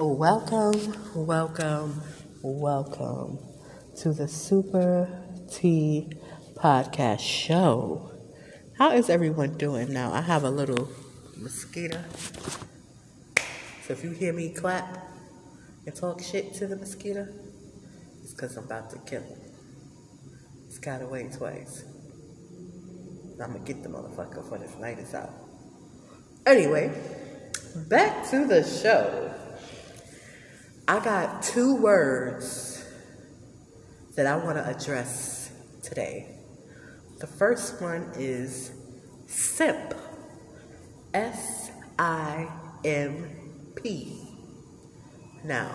Welcome, 0.00 0.94
welcome, 1.12 2.00
welcome 2.40 3.40
to 3.96 4.12
the 4.12 4.28
Super 4.28 5.10
T 5.50 6.08
Podcast 6.54 7.18
Show. 7.18 8.12
How 8.78 8.92
is 8.92 9.10
everyone 9.10 9.58
doing 9.58 9.92
now? 9.92 10.12
I 10.12 10.20
have 10.20 10.44
a 10.44 10.50
little 10.50 10.88
mosquito. 11.36 12.00
So 13.82 13.92
if 13.92 14.04
you 14.04 14.10
hear 14.10 14.32
me 14.32 14.50
clap 14.50 15.04
and 15.84 15.92
talk 15.96 16.22
shit 16.22 16.54
to 16.54 16.68
the 16.68 16.76
mosquito, 16.76 17.26
it's 18.22 18.34
because 18.34 18.56
I'm 18.56 18.66
about 18.66 18.90
to 18.90 18.98
kill 18.98 19.22
it. 19.22 19.38
It's 20.68 20.78
got 20.78 21.02
away 21.02 21.28
twice. 21.36 21.82
I'm 23.42 23.52
gonna 23.52 23.58
get 23.64 23.82
the 23.82 23.88
motherfucker 23.88 24.48
for 24.48 24.58
this 24.58 24.76
night 24.76 25.00
is 25.00 25.12
out. 25.12 25.32
Anyway, 26.46 26.92
back 27.88 28.30
to 28.30 28.44
the 28.44 28.62
show. 28.62 29.34
I 30.90 31.04
got 31.04 31.42
two 31.42 31.76
words 31.76 32.82
that 34.16 34.26
I 34.26 34.36
want 34.36 34.56
to 34.56 34.66
address 34.66 35.52
today. 35.82 36.34
The 37.18 37.26
first 37.26 37.82
one 37.82 38.10
is 38.16 38.72
simp. 39.26 39.92
S 41.12 41.70
I 41.98 42.48
M 42.86 43.28
P. 43.76 44.18
Now, 45.44 45.70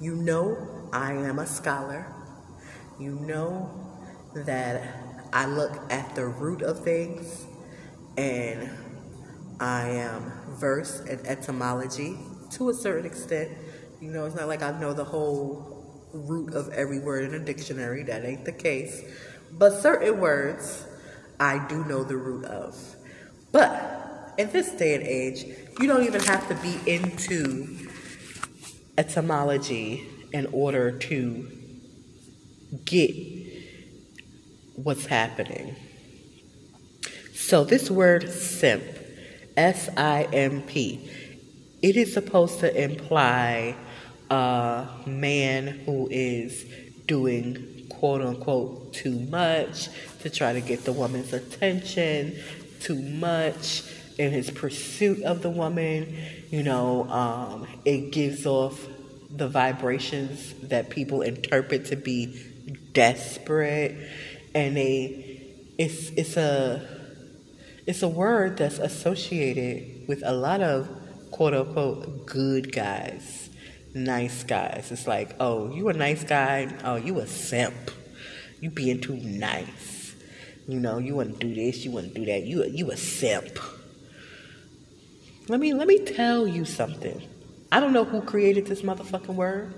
you 0.00 0.14
know 0.14 0.88
I 0.92 1.14
am 1.14 1.40
a 1.40 1.46
scholar. 1.46 2.06
You 3.00 3.16
know 3.16 3.68
that 4.32 4.94
I 5.32 5.46
look 5.46 5.76
at 5.90 6.14
the 6.14 6.26
root 6.26 6.62
of 6.62 6.84
things 6.84 7.46
and 8.16 8.70
I 9.58 9.88
am 9.88 10.32
versed 10.50 11.08
in 11.08 11.26
etymology 11.26 12.16
to 12.52 12.70
a 12.70 12.74
certain 12.74 13.06
extent. 13.06 13.50
You 14.00 14.10
know, 14.10 14.24
it's 14.24 14.36
not 14.36 14.48
like 14.48 14.62
I 14.62 14.78
know 14.78 14.92
the 14.92 15.04
whole 15.04 15.76
root 16.12 16.54
of 16.54 16.68
every 16.70 16.98
word 16.98 17.24
in 17.24 17.34
a 17.40 17.44
dictionary. 17.44 18.02
That 18.04 18.24
ain't 18.24 18.44
the 18.44 18.52
case. 18.52 19.02
But 19.52 19.80
certain 19.80 20.20
words 20.20 20.86
I 21.38 21.66
do 21.68 21.84
know 21.84 22.04
the 22.04 22.16
root 22.16 22.44
of. 22.44 22.76
But 23.52 24.34
in 24.38 24.50
this 24.52 24.70
day 24.72 24.94
and 24.94 25.02
age, 25.02 25.44
you 25.80 25.86
don't 25.86 26.04
even 26.04 26.22
have 26.22 26.48
to 26.48 26.54
be 26.56 26.78
into 26.90 27.88
etymology 28.96 30.06
in 30.32 30.46
order 30.52 30.92
to 30.98 31.50
get 32.84 33.10
what's 34.76 35.06
happening. 35.06 35.74
So, 37.34 37.64
this 37.64 37.90
word 37.90 38.30
simp, 38.30 38.84
S 39.56 39.88
I 39.96 40.28
M 40.32 40.62
P, 40.62 41.10
it 41.82 41.96
is 41.96 42.12
supposed 42.12 42.60
to 42.60 42.82
imply 42.82 43.74
a 44.30 44.86
man 45.06 45.66
who 45.66 46.08
is 46.10 46.64
doing 47.06 47.86
quote 47.88 48.22
unquote 48.22 48.92
too 48.92 49.18
much 49.28 49.88
to 50.20 50.30
try 50.30 50.52
to 50.52 50.60
get 50.60 50.84
the 50.84 50.92
woman's 50.92 51.32
attention, 51.32 52.38
too 52.80 53.00
much 53.00 53.82
in 54.18 54.30
his 54.30 54.50
pursuit 54.50 55.22
of 55.22 55.42
the 55.42 55.50
woman. 55.50 56.16
You 56.50 56.62
know, 56.62 57.08
um, 57.10 57.66
it 57.84 58.12
gives 58.12 58.46
off 58.46 58.86
the 59.30 59.48
vibrations 59.48 60.54
that 60.64 60.90
people 60.90 61.22
interpret 61.22 61.86
to 61.86 61.96
be 61.96 62.42
desperate, 62.92 63.96
and 64.54 64.76
they 64.76 65.54
it's 65.78 66.10
it's 66.10 66.36
a 66.36 66.86
it's 67.86 68.02
a 68.02 68.08
word 68.08 68.58
that's 68.58 68.78
associated 68.78 70.06
with 70.06 70.22
a 70.24 70.32
lot 70.32 70.60
of 70.60 70.88
quote 71.30 71.54
unquote 71.54 72.26
good 72.26 72.72
guys, 72.72 73.50
nice 73.94 74.42
guys. 74.44 74.90
It's 74.90 75.06
like, 75.06 75.34
oh, 75.40 75.72
you 75.72 75.88
a 75.88 75.92
nice 75.92 76.24
guy. 76.24 76.68
Oh, 76.84 76.96
you 76.96 77.18
a 77.20 77.26
simp. 77.26 77.90
You 78.60 78.70
being 78.70 79.00
too 79.00 79.16
nice. 79.16 80.14
You 80.68 80.78
know, 80.78 80.98
you 80.98 81.16
wouldn't 81.16 81.38
do 81.38 81.54
this, 81.54 81.84
you 81.84 81.90
wouldn't 81.90 82.14
do 82.14 82.24
that. 82.26 82.42
You 82.42 82.64
you 82.64 82.90
a 82.90 82.96
simp. 82.96 83.58
Let 85.48 85.58
me 85.58 85.74
let 85.74 85.88
me 85.88 85.98
tell 86.04 86.46
you 86.46 86.64
something. 86.64 87.22
I 87.72 87.80
don't 87.80 87.92
know 87.92 88.04
who 88.04 88.20
created 88.20 88.66
this 88.66 88.82
motherfucking 88.82 89.34
word, 89.34 89.74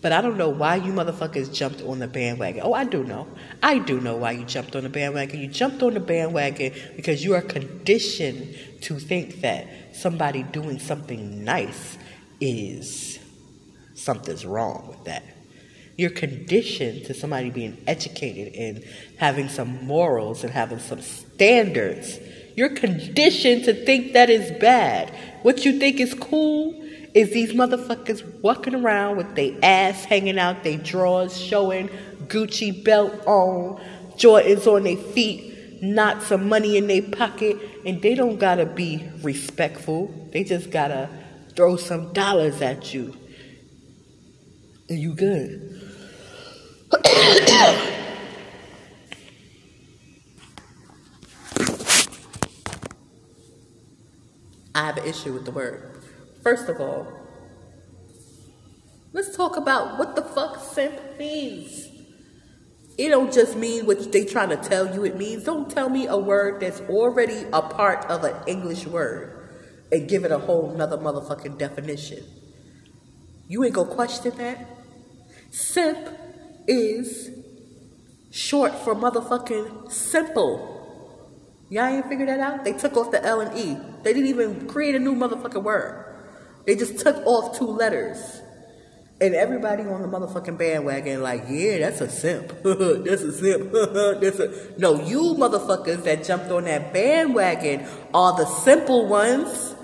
but 0.00 0.12
I 0.12 0.20
don't 0.20 0.36
know 0.36 0.48
why 0.48 0.76
you 0.76 0.92
motherfuckers 0.92 1.52
jumped 1.52 1.82
on 1.82 1.98
the 1.98 2.06
bandwagon. 2.06 2.62
Oh, 2.64 2.72
I 2.72 2.84
do 2.84 3.02
know. 3.02 3.26
I 3.62 3.78
do 3.78 4.00
know 4.00 4.16
why 4.16 4.32
you 4.32 4.44
jumped 4.44 4.76
on 4.76 4.84
the 4.84 4.88
bandwagon. 4.88 5.40
You 5.40 5.48
jumped 5.48 5.82
on 5.82 5.94
the 5.94 6.00
bandwagon 6.00 6.72
because 6.94 7.24
you 7.24 7.34
are 7.34 7.42
conditioned 7.42 8.56
to 8.82 8.98
think 8.98 9.40
that 9.40 9.66
somebody 9.96 10.44
doing 10.44 10.78
something 10.78 11.44
nice 11.44 11.98
is 12.40 13.18
something's 13.94 14.46
wrong 14.46 14.86
with 14.86 15.04
that. 15.04 15.24
You're 15.96 16.10
conditioned 16.10 17.06
to 17.06 17.14
somebody 17.14 17.50
being 17.50 17.82
educated 17.88 18.54
and 18.54 18.84
having 19.16 19.48
some 19.48 19.84
morals 19.84 20.44
and 20.44 20.52
having 20.52 20.78
some 20.78 21.00
standards. 21.02 22.20
You're 22.54 22.76
conditioned 22.76 23.64
to 23.64 23.74
think 23.84 24.12
that 24.12 24.30
is 24.30 24.52
bad. 24.60 25.12
What 25.42 25.64
you 25.64 25.80
think 25.80 25.98
is 25.98 26.14
cool 26.14 26.87
is 27.14 27.30
these 27.30 27.52
motherfuckers 27.52 28.22
walking 28.40 28.74
around 28.74 29.16
with 29.16 29.34
their 29.34 29.56
ass 29.62 30.04
hanging 30.04 30.38
out, 30.38 30.62
their 30.62 30.78
drawers 30.78 31.36
showing, 31.36 31.88
Gucci 32.26 32.84
belt 32.84 33.26
on, 33.26 33.80
Jordans 34.16 34.66
on 34.66 34.84
their 34.84 34.96
feet, 34.96 35.82
not 35.82 36.22
some 36.22 36.48
money 36.48 36.76
in 36.76 36.86
their 36.86 37.02
pocket, 37.02 37.56
and 37.86 38.02
they 38.02 38.14
don't 38.14 38.38
gotta 38.38 38.66
be 38.66 39.08
respectful. 39.22 40.28
They 40.32 40.44
just 40.44 40.70
gotta 40.70 41.08
throw 41.54 41.76
some 41.76 42.12
dollars 42.12 42.60
at 42.60 42.92
you. 42.92 43.16
And 44.88 44.98
you 44.98 45.14
good. 45.14 45.82
I 54.74 54.86
have 54.86 54.96
an 54.96 55.04
issue 55.06 55.32
with 55.32 55.44
the 55.44 55.50
word. 55.50 55.97
First 56.42 56.68
of 56.68 56.80
all, 56.80 57.06
let's 59.12 59.36
talk 59.36 59.56
about 59.56 59.98
what 59.98 60.16
the 60.16 60.22
fuck 60.22 60.62
simp 60.62 61.00
means. 61.18 61.88
It 62.96 63.10
don't 63.10 63.32
just 63.32 63.56
mean 63.56 63.86
what 63.86 64.10
they 64.10 64.24
trying 64.24 64.48
to 64.48 64.56
tell 64.56 64.92
you 64.92 65.04
it 65.04 65.16
means. 65.16 65.44
Don't 65.44 65.70
tell 65.70 65.88
me 65.88 66.06
a 66.06 66.16
word 66.16 66.60
that's 66.60 66.80
already 66.82 67.44
a 67.52 67.62
part 67.62 68.04
of 68.06 68.24
an 68.24 68.34
English 68.48 68.86
word 68.86 69.50
and 69.92 70.08
give 70.08 70.24
it 70.24 70.32
a 70.32 70.38
whole 70.38 70.74
nother 70.74 70.98
motherfucking 70.98 71.58
definition. 71.58 72.24
You 73.46 73.64
ain't 73.64 73.74
gonna 73.74 73.94
question 73.94 74.36
that. 74.36 74.66
Simp 75.50 76.08
is 76.66 77.30
short 78.30 78.74
for 78.74 78.94
motherfucking 78.94 79.90
simple. 79.90 80.74
Y'all 81.70 81.84
ain't 81.84 82.06
figured 82.08 82.28
that 82.28 82.40
out? 82.40 82.64
They 82.64 82.72
took 82.72 82.96
off 82.96 83.10
the 83.10 83.24
L 83.24 83.40
and 83.40 83.56
E. 83.56 83.78
They 84.02 84.12
didn't 84.12 84.28
even 84.28 84.66
create 84.66 84.94
a 84.94 84.98
new 84.98 85.14
motherfucking 85.14 85.62
word. 85.62 86.07
They 86.66 86.76
just 86.76 86.98
took 86.98 87.16
off 87.26 87.58
two 87.58 87.66
letters. 87.66 88.42
And 89.20 89.34
everybody 89.34 89.82
on 89.82 90.00
the 90.02 90.08
motherfucking 90.08 90.56
bandwagon, 90.58 91.22
like, 91.22 91.44
yeah, 91.48 91.78
that's 91.78 92.00
a 92.00 92.08
simp. 92.08 92.48
that's 92.62 93.22
a 93.22 93.32
simp. 93.32 93.72
that's 94.20 94.38
a 94.38 94.78
no. 94.78 95.02
You 95.02 95.34
motherfuckers 95.34 96.04
that 96.04 96.22
jumped 96.24 96.50
on 96.52 96.64
that 96.64 96.92
bandwagon 96.92 97.84
are 98.14 98.36
the 98.36 98.46
simple 98.46 99.08
ones, 99.08 99.74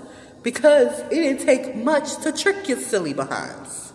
because 0.41 0.99
it 1.11 1.15
didn't 1.15 1.43
take 1.43 1.75
much 1.75 2.15
to 2.17 2.31
trick 2.31 2.69
your 2.69 2.79
silly 2.79 3.13
behinds. 3.13 3.91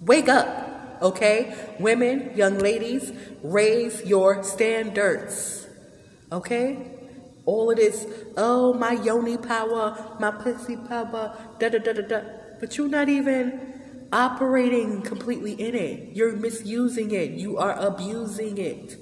Wake 0.00 0.30
up, 0.30 1.02
okay, 1.02 1.54
women, 1.78 2.30
young 2.34 2.58
ladies, 2.58 3.12
raise 3.42 4.02
your 4.06 4.42
standards, 4.44 5.66
okay. 6.32 6.99
All 7.50 7.68
of 7.68 7.78
this, 7.78 8.06
oh 8.36 8.74
my 8.74 8.92
yoni 8.92 9.36
power, 9.36 10.16
my 10.20 10.30
pussy 10.30 10.76
power, 10.76 11.36
da 11.58 11.68
da 11.68 11.78
da 11.78 11.92
da 11.94 12.02
da. 12.02 12.20
But 12.60 12.78
you're 12.78 12.88
not 12.88 13.08
even 13.08 14.06
operating 14.12 15.02
completely 15.02 15.54
in 15.54 15.74
it. 15.74 16.14
You're 16.14 16.36
misusing 16.36 17.10
it. 17.10 17.32
You 17.32 17.58
are 17.58 17.72
abusing 17.72 18.56
it. 18.56 18.98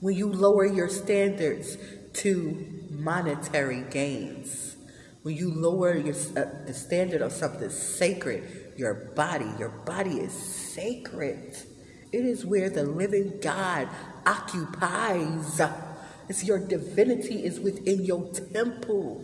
When 0.00 0.14
you 0.14 0.30
lower 0.30 0.66
your 0.66 0.90
standards 0.90 1.78
to 2.20 2.66
monetary 2.90 3.84
gains, 3.90 4.76
when 5.22 5.34
you 5.34 5.50
lower 5.54 5.96
your, 5.96 6.14
uh, 6.36 6.66
the 6.66 6.74
standard 6.74 7.22
of 7.22 7.32
something 7.32 7.70
sacred, 7.70 8.74
your 8.76 8.92
body, 9.16 9.50
your 9.58 9.70
body 9.70 10.16
is 10.20 10.34
sacred. 10.34 11.56
It 12.12 12.26
is 12.26 12.44
where 12.44 12.68
the 12.68 12.82
living 12.84 13.38
God 13.40 13.88
occupies. 14.26 15.62
It's 16.32 16.44
your 16.44 16.58
divinity 16.58 17.44
is 17.44 17.60
within 17.60 18.06
your 18.06 18.32
temple. 18.54 19.22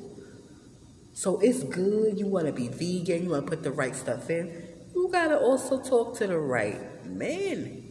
So 1.14 1.40
it's 1.40 1.62
good. 1.62 2.18
You 2.18 2.26
want 2.26 2.48
to 2.48 2.52
be 2.52 2.68
vegan. 2.68 3.22
You 3.22 3.30
want 3.30 3.46
to 3.46 3.48
put 3.48 3.62
the 3.62 3.70
right 3.70 3.96
stuff 3.96 4.28
in. 4.28 4.52
You 4.94 5.08
got 5.10 5.28
to 5.28 5.38
also 5.38 5.80
talk 5.80 6.18
to 6.18 6.26
the 6.26 6.38
right 6.38 7.06
man. 7.06 7.82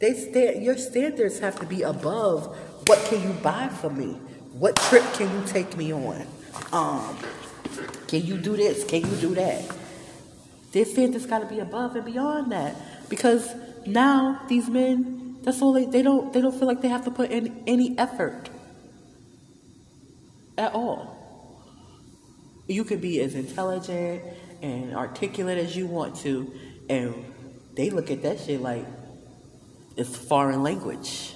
They 0.00 0.14
stand, 0.14 0.64
your 0.64 0.76
standards 0.76 1.38
have 1.38 1.60
to 1.60 1.66
be 1.66 1.82
above 1.82 2.58
what 2.88 3.04
can 3.04 3.22
you 3.22 3.32
buy 3.44 3.68
for 3.68 3.90
me 3.90 4.14
What 4.54 4.74
trip 4.74 5.04
can 5.14 5.30
you 5.32 5.46
take 5.46 5.76
me 5.76 5.92
on? 5.92 6.26
Um, 6.72 7.16
can 8.08 8.26
you 8.26 8.38
do 8.38 8.56
this? 8.56 8.82
Can 8.82 9.02
you 9.02 9.16
do 9.18 9.36
that? 9.36 9.62
Saying 10.72 11.14
it's 11.14 11.26
got 11.26 11.38
to 11.38 11.46
be 11.46 11.60
above 11.60 11.94
and 11.94 12.04
beyond 12.04 12.50
that 12.50 12.74
because 13.08 13.54
now 13.86 14.42
these 14.48 14.68
men, 14.68 15.21
that's 15.42 15.60
all 15.60 15.72
they, 15.72 15.86
they 15.86 16.02
don't 16.02 16.32
they 16.32 16.40
don't 16.40 16.56
feel 16.56 16.68
like 16.68 16.80
they 16.80 16.88
have 16.88 17.04
to 17.04 17.10
put 17.10 17.30
in 17.30 17.64
any 17.66 17.98
effort 17.98 18.48
at 20.56 20.72
all. 20.72 21.18
You 22.68 22.84
can 22.84 23.00
be 23.00 23.20
as 23.20 23.34
intelligent 23.34 24.22
and 24.62 24.94
articulate 24.94 25.58
as 25.58 25.76
you 25.76 25.86
want 25.86 26.16
to, 26.16 26.52
and 26.88 27.24
they 27.74 27.90
look 27.90 28.10
at 28.10 28.22
that 28.22 28.40
shit 28.40 28.60
like 28.60 28.86
it's 29.96 30.16
foreign 30.16 30.62
language. 30.62 31.34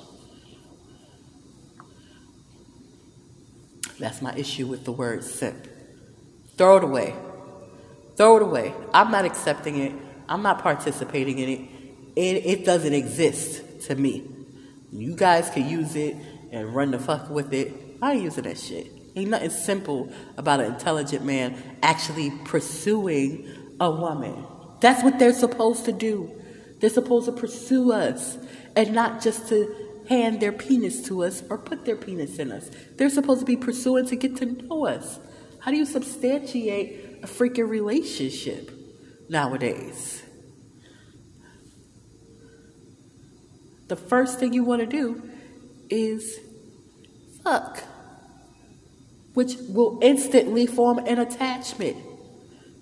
That's 3.99 4.23
my 4.23 4.35
issue 4.35 4.67
with 4.67 4.85
the 4.85 4.93
word 4.93 5.25
simp. 5.25 5.67
Throw 6.57 6.77
it 6.77 6.85
away. 6.85 7.15
Throw 8.17 8.37
it 8.37 8.43
away. 8.43 8.75
I'm 8.95 9.11
not 9.11 9.25
accepting 9.25 9.79
it. 9.79 9.93
I'm 10.29 10.43
not 10.43 10.63
participating 10.63 11.39
in 11.39 11.49
it. 11.49 11.61
It, 12.15 12.47
it 12.47 12.65
doesn't 12.65 12.93
exist 12.93 13.63
to 13.87 13.95
me. 13.95 14.31
You 14.93 15.15
guys 15.15 15.51
can 15.51 15.69
use 15.69 15.97
it 15.97 16.17
and 16.53 16.75
run 16.75 16.91
the 16.91 16.99
fuck 16.99 17.29
with 17.31 17.53
it. 17.53 17.73
I 18.01 18.13
ain't 18.13 18.23
using 18.23 18.45
that 18.45 18.59
shit. 18.59 18.91
Ain't 19.15 19.31
nothing 19.31 19.51
simple 19.51 20.13
about 20.37 20.61
an 20.61 20.75
intelligent 20.75 21.25
man 21.25 21.79
actually 21.83 22.31
pursuing 22.45 23.49
a 23.81 23.91
woman. 23.91 24.47
That's 24.81 25.03
what 25.03 25.19
they're 25.19 25.33
supposed 25.33 25.87
to 25.87 25.93
do. 25.93 26.31
They're 26.81 26.91
supposed 26.91 27.27
to 27.27 27.33
pursue 27.33 27.93
us 27.93 28.37
and 28.77 28.93
not 28.93 29.23
just 29.23 29.49
to 29.49 29.75
hand 30.09 30.41
their 30.41 30.53
penis 30.53 31.03
to 31.09 31.25
us 31.25 31.43
or 31.49 31.59
put 31.59 31.85
their 31.85 31.97
penis 31.97 32.39
in 32.39 32.53
us. 32.53 32.71
They're 32.97 33.11
supposed 33.11 33.41
to 33.41 33.47
be 33.47 33.57
pursuing 33.57 34.07
to 34.07 34.17
get 34.17 34.37
to 34.37 34.47
know 34.47 34.87
us. 34.87 35.19
How 35.61 35.71
do 35.71 35.77
you 35.77 35.87
substantiate 35.87 37.21
a 37.23 37.27
freaking 37.27 37.69
relationship 37.69 38.71
nowadays? 39.29 40.23
The 43.89 43.97
first 43.97 44.39
thing 44.39 44.53
you 44.53 44.65
want 44.65 44.81
to 44.81 44.87
do 44.87 45.23
is 45.89 46.39
fuck 47.45 47.83
which 49.37 49.57
will 49.69 49.99
instantly 50.01 50.67
form 50.67 50.97
an 50.97 51.19
attachment. 51.19 51.95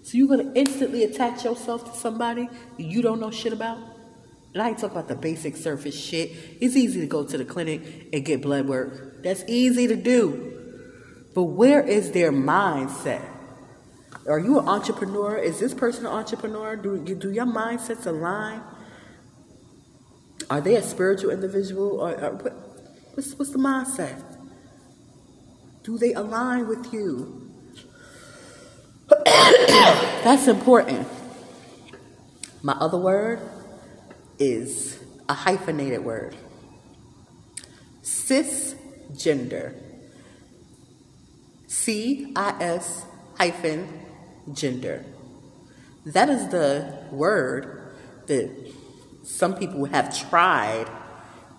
So 0.04 0.16
you're 0.16 0.28
gonna 0.28 0.52
instantly 0.54 1.02
attach 1.02 1.44
yourself 1.44 1.92
to 1.92 1.98
somebody 1.98 2.48
you 2.78 3.02
don't 3.02 3.18
know 3.18 3.32
shit 3.32 3.52
about. 3.52 3.76
And 4.52 4.62
I 4.62 4.68
ain't 4.68 4.78
talking 4.78 4.96
about 4.96 5.08
the 5.08 5.16
basic 5.16 5.56
surface 5.56 5.98
shit. 5.98 6.30
It's 6.60 6.76
easy 6.76 7.00
to 7.00 7.08
go 7.08 7.24
to 7.24 7.36
the 7.36 7.44
clinic 7.44 8.06
and 8.12 8.24
get 8.24 8.40
blood 8.40 8.68
work. 8.68 9.24
That's 9.24 9.42
easy 9.48 9.88
to 9.88 9.96
do. 9.96 10.52
But 11.34 11.42
where 11.42 11.82
is 11.82 12.12
their 12.12 12.30
mindset? 12.30 13.24
Are 14.28 14.38
you 14.38 14.60
an 14.60 14.68
entrepreneur? 14.68 15.36
Is 15.36 15.58
this 15.58 15.74
person 15.74 16.06
an 16.06 16.12
entrepreneur? 16.12 16.76
Do, 16.76 16.98
do 16.98 17.32
your 17.32 17.46
mindsets 17.46 18.06
align? 18.06 18.62
Are 20.50 20.60
they 20.60 20.76
a 20.76 20.82
spiritual 20.82 21.30
individual? 21.30 22.00
Or, 22.00 22.14
or 22.14 22.30
what, 22.34 22.52
what's, 23.14 23.34
what's 23.34 23.50
the 23.50 23.58
mindset? 23.58 24.22
Do 25.82 25.98
they 25.98 26.12
align 26.14 26.66
with 26.68 26.92
you? 26.92 27.50
That's 29.24 30.48
important. 30.48 31.06
My 32.62 32.72
other 32.72 32.98
word 32.98 33.40
is 34.38 34.98
a 35.28 35.34
hyphenated 35.34 36.04
word 36.04 36.34
cisgender. 38.02 39.74
C 41.66 42.32
I 42.36 42.54
S 42.60 43.04
hyphen 43.36 44.00
gender. 44.52 45.04
That 46.06 46.28
is 46.28 46.48
the 46.48 47.04
word 47.10 47.94
that 48.26 48.72
some 49.24 49.56
people 49.56 49.86
have 49.86 50.16
tried 50.28 50.86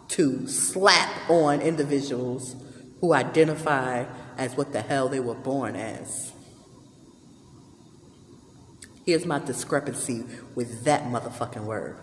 to 0.10 0.48
slap 0.48 1.30
on 1.30 1.62
individuals 1.62 2.56
who 3.02 3.14
identify 3.14 4.06
as 4.38 4.56
what 4.56 4.72
the 4.72 4.82
hell 4.82 5.10
they 5.10 5.20
were 5.20 5.36
born 5.36 5.76
as. 5.76 6.32
Here's 9.06 9.26
my 9.26 9.40
discrepancy 9.40 10.24
with 10.56 10.84
that 10.84 11.04
motherfucking 11.04 11.64
word. 11.64 11.98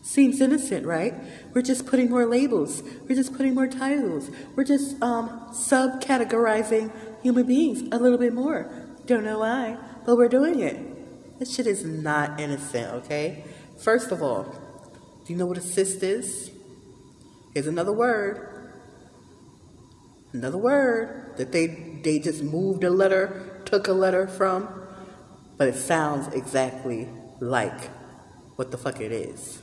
Seems 0.00 0.40
innocent, 0.40 0.84
right? 0.84 1.14
We're 1.54 1.62
just 1.62 1.86
putting 1.86 2.10
more 2.10 2.26
labels. 2.26 2.82
We're 3.08 3.14
just 3.14 3.36
putting 3.36 3.54
more 3.54 3.68
titles. 3.68 4.30
We're 4.56 4.64
just 4.64 5.00
um, 5.00 5.28
subcategorizing 5.52 6.90
human 7.22 7.46
beings 7.46 7.88
a 7.92 7.98
little 7.98 8.18
bit 8.18 8.32
more. 8.32 8.68
Don't 9.06 9.24
know 9.24 9.40
why, 9.40 9.76
but 10.04 10.16
we're 10.16 10.28
doing 10.28 10.60
it. 10.60 11.38
This 11.38 11.54
shit 11.54 11.68
is 11.68 11.84
not 11.84 12.40
innocent, 12.40 12.92
okay? 13.04 13.44
First 13.82 14.12
of 14.12 14.22
all, 14.22 14.44
do 15.24 15.32
you 15.32 15.38
know 15.38 15.46
what 15.46 15.58
a 15.58 15.62
cyst 15.62 16.02
is? 16.02 16.50
Here's 17.52 17.66
another 17.66 17.92
word 17.92 18.52
Another 20.32 20.56
word 20.56 21.36
that 21.36 21.52
they, 21.52 21.66
they 22.02 22.18
just 22.18 22.42
moved 22.42 22.84
a 22.84 22.90
letter, 22.90 23.60
took 23.66 23.86
a 23.86 23.92
letter 23.92 24.26
from, 24.26 24.66
but 25.58 25.68
it 25.68 25.74
sounds 25.74 26.32
exactly 26.34 27.06
like 27.40 27.90
what 28.56 28.70
the 28.70 28.78
fuck 28.78 29.00
it 29.00 29.12
is. 29.12 29.62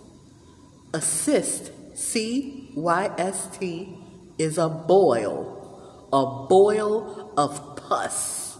A 0.93 1.01
cyst, 1.01 1.71
C 1.97 2.71
Y 2.75 3.11
S 3.17 3.57
T, 3.57 3.97
is 4.37 4.59
a 4.59 4.69
boil, 4.69 6.07
a 6.13 6.47
boil 6.47 7.33
of 7.35 7.75
pus. 7.75 8.59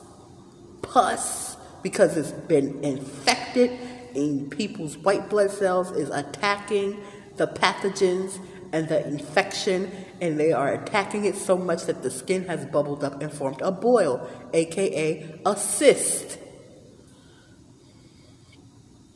Pus, 0.81 1.57
because 1.83 2.17
it's 2.17 2.31
been 2.31 2.83
infected 2.83 3.69
in 4.15 4.49
people's 4.49 4.97
white 4.97 5.29
blood 5.29 5.51
cells, 5.51 5.91
is 5.91 6.09
attacking 6.09 7.01
the 7.37 7.47
pathogens 7.47 8.39
and 8.71 8.87
the 8.87 9.05
infection, 9.07 9.91
and 10.21 10.39
they 10.39 10.51
are 10.51 10.73
attacking 10.73 11.25
it 11.25 11.35
so 11.35 11.57
much 11.57 11.85
that 11.85 12.03
the 12.03 12.11
skin 12.11 12.45
has 12.47 12.65
bubbled 12.65 13.03
up 13.03 13.21
and 13.21 13.31
formed 13.31 13.61
a 13.61 13.71
boil, 13.71 14.29
aka 14.53 15.39
a 15.45 15.55
cyst. 15.55 16.37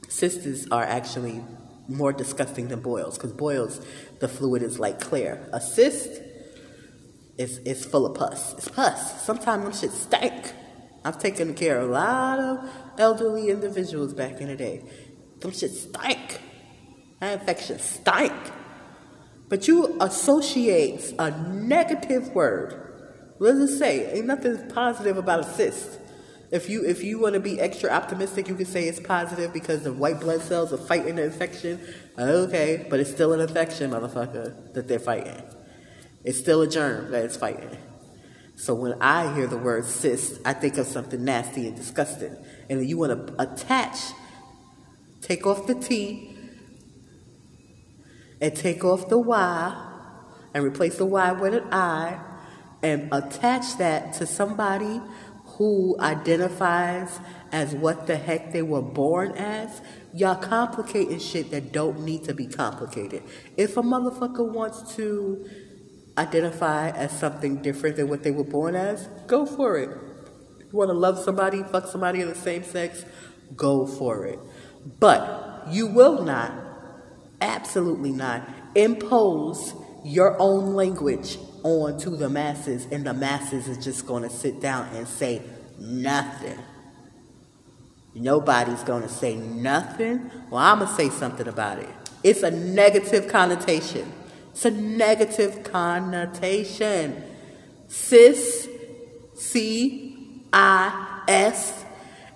Cysts 0.09 0.67
are 0.71 0.83
actually 0.83 1.43
more 1.87 2.13
disgusting 2.13 2.67
than 2.69 2.79
boils 2.79 3.17
because 3.17 3.33
boils, 3.33 3.81
the 4.19 4.27
fluid 4.27 4.63
is 4.63 4.79
like 4.79 4.99
clear. 4.99 5.49
A 5.51 5.59
cyst 5.59 6.21
is, 7.37 7.57
is 7.59 7.83
full 7.85 8.05
of 8.05 8.15
pus. 8.15 8.53
It's 8.53 8.67
pus. 8.67 9.25
Sometimes 9.25 9.81
them 9.81 9.91
shit. 9.91 10.53
I've 11.05 11.19
taken 11.19 11.53
care 11.53 11.79
of 11.79 11.89
a 11.89 11.93
lot 11.93 12.39
of 12.39 12.69
elderly 12.97 13.49
individuals 13.49 14.13
back 14.13 14.39
in 14.39 14.47
the 14.47 14.55
day. 14.55 14.83
Them 15.39 15.51
shit 15.51 15.71
stank. 15.71 16.39
That 17.19 17.39
infection 17.39 17.79
stank. 17.79 18.33
But 19.49 19.67
you 19.67 19.97
associate 19.99 21.13
a 21.19 21.31
negative 21.31 22.29
word. 22.29 22.79
What 23.37 23.53
does 23.53 23.71
it 23.71 23.77
say? 23.77 24.13
Ain't 24.13 24.27
nothing 24.27 24.69
positive 24.69 25.17
about 25.17 25.41
a 25.41 25.43
cyst. 25.43 25.99
If 26.51 26.69
you 26.69 26.85
if 26.85 27.03
you 27.03 27.19
want 27.19 27.33
to 27.33 27.39
be 27.39 27.59
extra 27.59 27.89
optimistic, 27.89 28.47
you 28.47 28.55
can 28.55 28.65
say 28.65 28.87
it's 28.87 28.99
positive 28.99 29.51
because 29.51 29.83
the 29.83 29.91
white 29.91 30.19
blood 30.19 30.41
cells 30.41 30.71
are 30.71 30.77
fighting 30.77 31.15
the 31.15 31.23
infection. 31.23 31.79
Okay, 32.17 32.85
but 32.89 32.99
it's 32.99 33.09
still 33.09 33.33
an 33.33 33.41
infection, 33.41 33.91
motherfucker, 33.91 34.73
that 34.73 34.87
they're 34.87 34.99
fighting. 34.99 35.41
It's 36.23 36.37
still 36.37 36.61
a 36.61 36.67
germ 36.67 37.11
that 37.11 37.25
it's 37.25 37.35
fighting. 37.35 37.75
So 38.55 38.73
when 38.73 38.93
I 39.01 39.33
hear 39.33 39.47
the 39.47 39.57
word 39.57 39.85
cyst, 39.85 40.39
I 40.45 40.53
think 40.53 40.77
of 40.77 40.87
something 40.87 41.23
nasty 41.23 41.67
and 41.67 41.75
disgusting. 41.75 42.35
And 42.69 42.87
you 42.87 42.97
want 42.97 43.27
to 43.27 43.41
attach, 43.41 43.97
take 45.21 45.45
off 45.45 45.67
the 45.67 45.75
T, 45.75 46.37
and 48.39 48.55
take 48.55 48.83
off 48.83 49.09
the 49.09 49.17
Y 49.17 49.89
and 50.53 50.63
replace 50.63 50.97
the 50.97 51.05
Y 51.05 51.31
with 51.33 51.55
an 51.55 51.73
I 51.73 52.19
and 52.83 53.09
attach 53.11 53.77
that 53.77 54.13
to 54.13 54.27
somebody 54.27 55.01
who 55.57 55.95
identifies 55.99 57.19
as 57.51 57.73
what 57.73 58.07
the 58.07 58.17
heck 58.17 58.51
they 58.51 58.61
were 58.61 58.81
born 58.81 59.31
as, 59.33 59.81
y'all 60.13 60.35
complicating 60.35 61.19
shit 61.19 61.51
that 61.51 61.71
don't 61.71 62.01
need 62.01 62.23
to 62.23 62.33
be 62.33 62.47
complicated. 62.47 63.23
If 63.55 63.77
a 63.77 63.81
motherfucker 63.81 64.47
wants 64.47 64.95
to 64.95 65.47
identify 66.17 66.89
as 66.89 67.17
something 67.17 67.61
different 67.61 67.95
than 67.95 68.07
what 68.07 68.23
they 68.23 68.31
were 68.31 68.43
born 68.43 68.75
as, 68.75 69.07
go 69.27 69.45
for 69.45 69.77
it. 69.77 69.89
You 70.59 70.77
want 70.77 70.89
to 70.89 70.93
love 70.93 71.19
somebody, 71.19 71.63
fuck 71.63 71.87
somebody 71.87 72.21
of 72.21 72.29
the 72.29 72.35
same 72.35 72.63
sex, 72.63 73.05
go 73.55 73.85
for 73.85 74.25
it. 74.25 74.39
But 74.99 75.67
you 75.69 75.87
will 75.87 76.23
not 76.23 76.51
absolutely 77.41 78.11
not 78.11 78.47
impose 78.75 79.73
your 80.03 80.35
own 80.39 80.73
language 80.73 81.37
onto 81.63 82.15
the 82.15 82.29
masses, 82.29 82.87
and 82.91 83.05
the 83.05 83.13
masses 83.13 83.67
is 83.67 83.83
just 83.83 84.05
going 84.05 84.23
to 84.23 84.29
sit 84.29 84.59
down 84.59 84.87
and 84.95 85.07
say 85.07 85.41
nothing. 85.79 86.59
Nobody's 88.15 88.83
going 88.83 89.03
to 89.03 89.09
say 89.09 89.35
nothing. 89.35 90.29
Well, 90.49 90.61
I'm 90.61 90.79
going 90.79 90.89
to 90.89 90.95
say 90.95 91.09
something 91.09 91.47
about 91.47 91.79
it. 91.79 91.89
It's 92.23 92.43
a 92.43 92.51
negative 92.51 93.27
connotation. 93.27 94.11
It's 94.53 94.65
a 94.65 94.71
negative 94.71 95.63
connotation. 95.63 97.23
Cis, 97.87 98.69
C 99.35 100.45
I 100.53 101.23
S, 101.27 101.83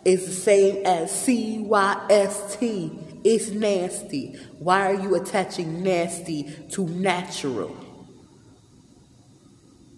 is 0.03 0.25
the 0.25 0.33
same 0.33 0.85
as 0.85 1.11
C 1.11 1.59
Y 1.59 2.07
S 2.09 2.57
T. 2.57 2.91
It's 3.23 3.49
nasty. 3.49 4.35
Why 4.59 4.91
are 4.91 4.99
you 4.99 5.15
attaching 5.15 5.83
nasty 5.83 6.43
to 6.71 6.87
natural? 6.87 7.75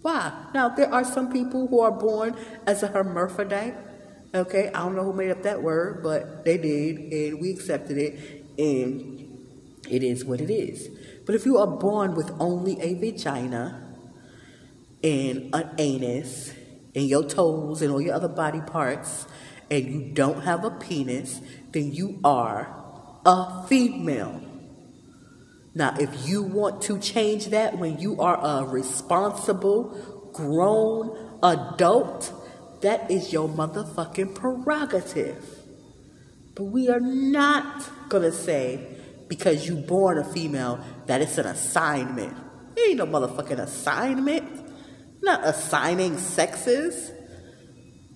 Why? 0.02 0.32
Now, 0.54 0.68
there 0.70 0.92
are 0.92 1.04
some 1.04 1.32
people 1.32 1.66
who 1.68 1.80
are 1.80 1.92
born 1.92 2.36
as 2.66 2.82
a 2.82 2.88
hermaphrodite. 2.88 3.74
Okay, 4.34 4.68
I 4.68 4.78
don't 4.84 4.94
know 4.94 5.04
who 5.04 5.12
made 5.12 5.30
up 5.30 5.42
that 5.42 5.62
word, 5.62 6.02
but 6.02 6.44
they 6.44 6.56
did, 6.56 7.12
and 7.12 7.40
we 7.40 7.50
accepted 7.50 7.98
it, 7.98 8.44
and 8.58 9.28
it 9.88 10.02
is 10.02 10.24
what 10.24 10.40
it 10.40 10.50
is. 10.50 10.88
But 11.30 11.36
if 11.36 11.46
you 11.46 11.58
are 11.58 11.66
born 11.68 12.16
with 12.16 12.32
only 12.40 12.80
a 12.80 12.94
vagina 12.94 13.94
and 15.00 15.54
an 15.54 15.70
anus 15.78 16.52
and 16.92 17.06
your 17.06 17.22
toes 17.22 17.82
and 17.82 17.92
all 17.92 18.00
your 18.00 18.14
other 18.14 18.26
body 18.26 18.60
parts, 18.60 19.28
and 19.70 19.86
you 19.86 20.10
don't 20.12 20.42
have 20.42 20.64
a 20.64 20.72
penis, 20.72 21.40
then 21.70 21.92
you 21.92 22.18
are 22.24 22.74
a 23.24 23.64
female. 23.68 24.42
Now, 25.72 25.94
if 26.00 26.28
you 26.28 26.42
want 26.42 26.82
to 26.82 26.98
change 26.98 27.46
that 27.50 27.78
when 27.78 28.00
you 28.00 28.20
are 28.20 28.40
a 28.44 28.66
responsible, 28.66 30.30
grown 30.32 31.16
adult, 31.44 32.32
that 32.80 33.08
is 33.08 33.32
your 33.32 33.48
motherfucking 33.48 34.34
prerogative. 34.34 35.44
But 36.56 36.64
we 36.64 36.88
are 36.88 36.98
not 36.98 38.08
going 38.08 38.24
to 38.24 38.32
say, 38.32 38.96
because 39.28 39.68
you 39.68 39.76
born 39.76 40.18
a 40.18 40.24
female, 40.24 40.84
that 41.10 41.20
it's 41.20 41.38
an 41.38 41.46
assignment. 41.46 42.36
Ain't 42.78 42.98
no 42.98 43.04
motherfucking 43.04 43.58
assignment. 43.58 44.46
Not 45.20 45.44
assigning 45.44 46.16
sexes. 46.16 47.10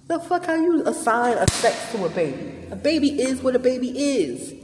The 0.06 0.20
fuck 0.20 0.46
how 0.46 0.54
you 0.54 0.86
assign 0.86 1.36
a 1.38 1.50
sex 1.50 1.90
to 1.90 2.04
a 2.04 2.08
baby? 2.08 2.68
A 2.70 2.76
baby 2.76 3.20
is 3.20 3.42
what 3.42 3.56
a 3.56 3.58
baby 3.58 3.88
is. 3.98 4.54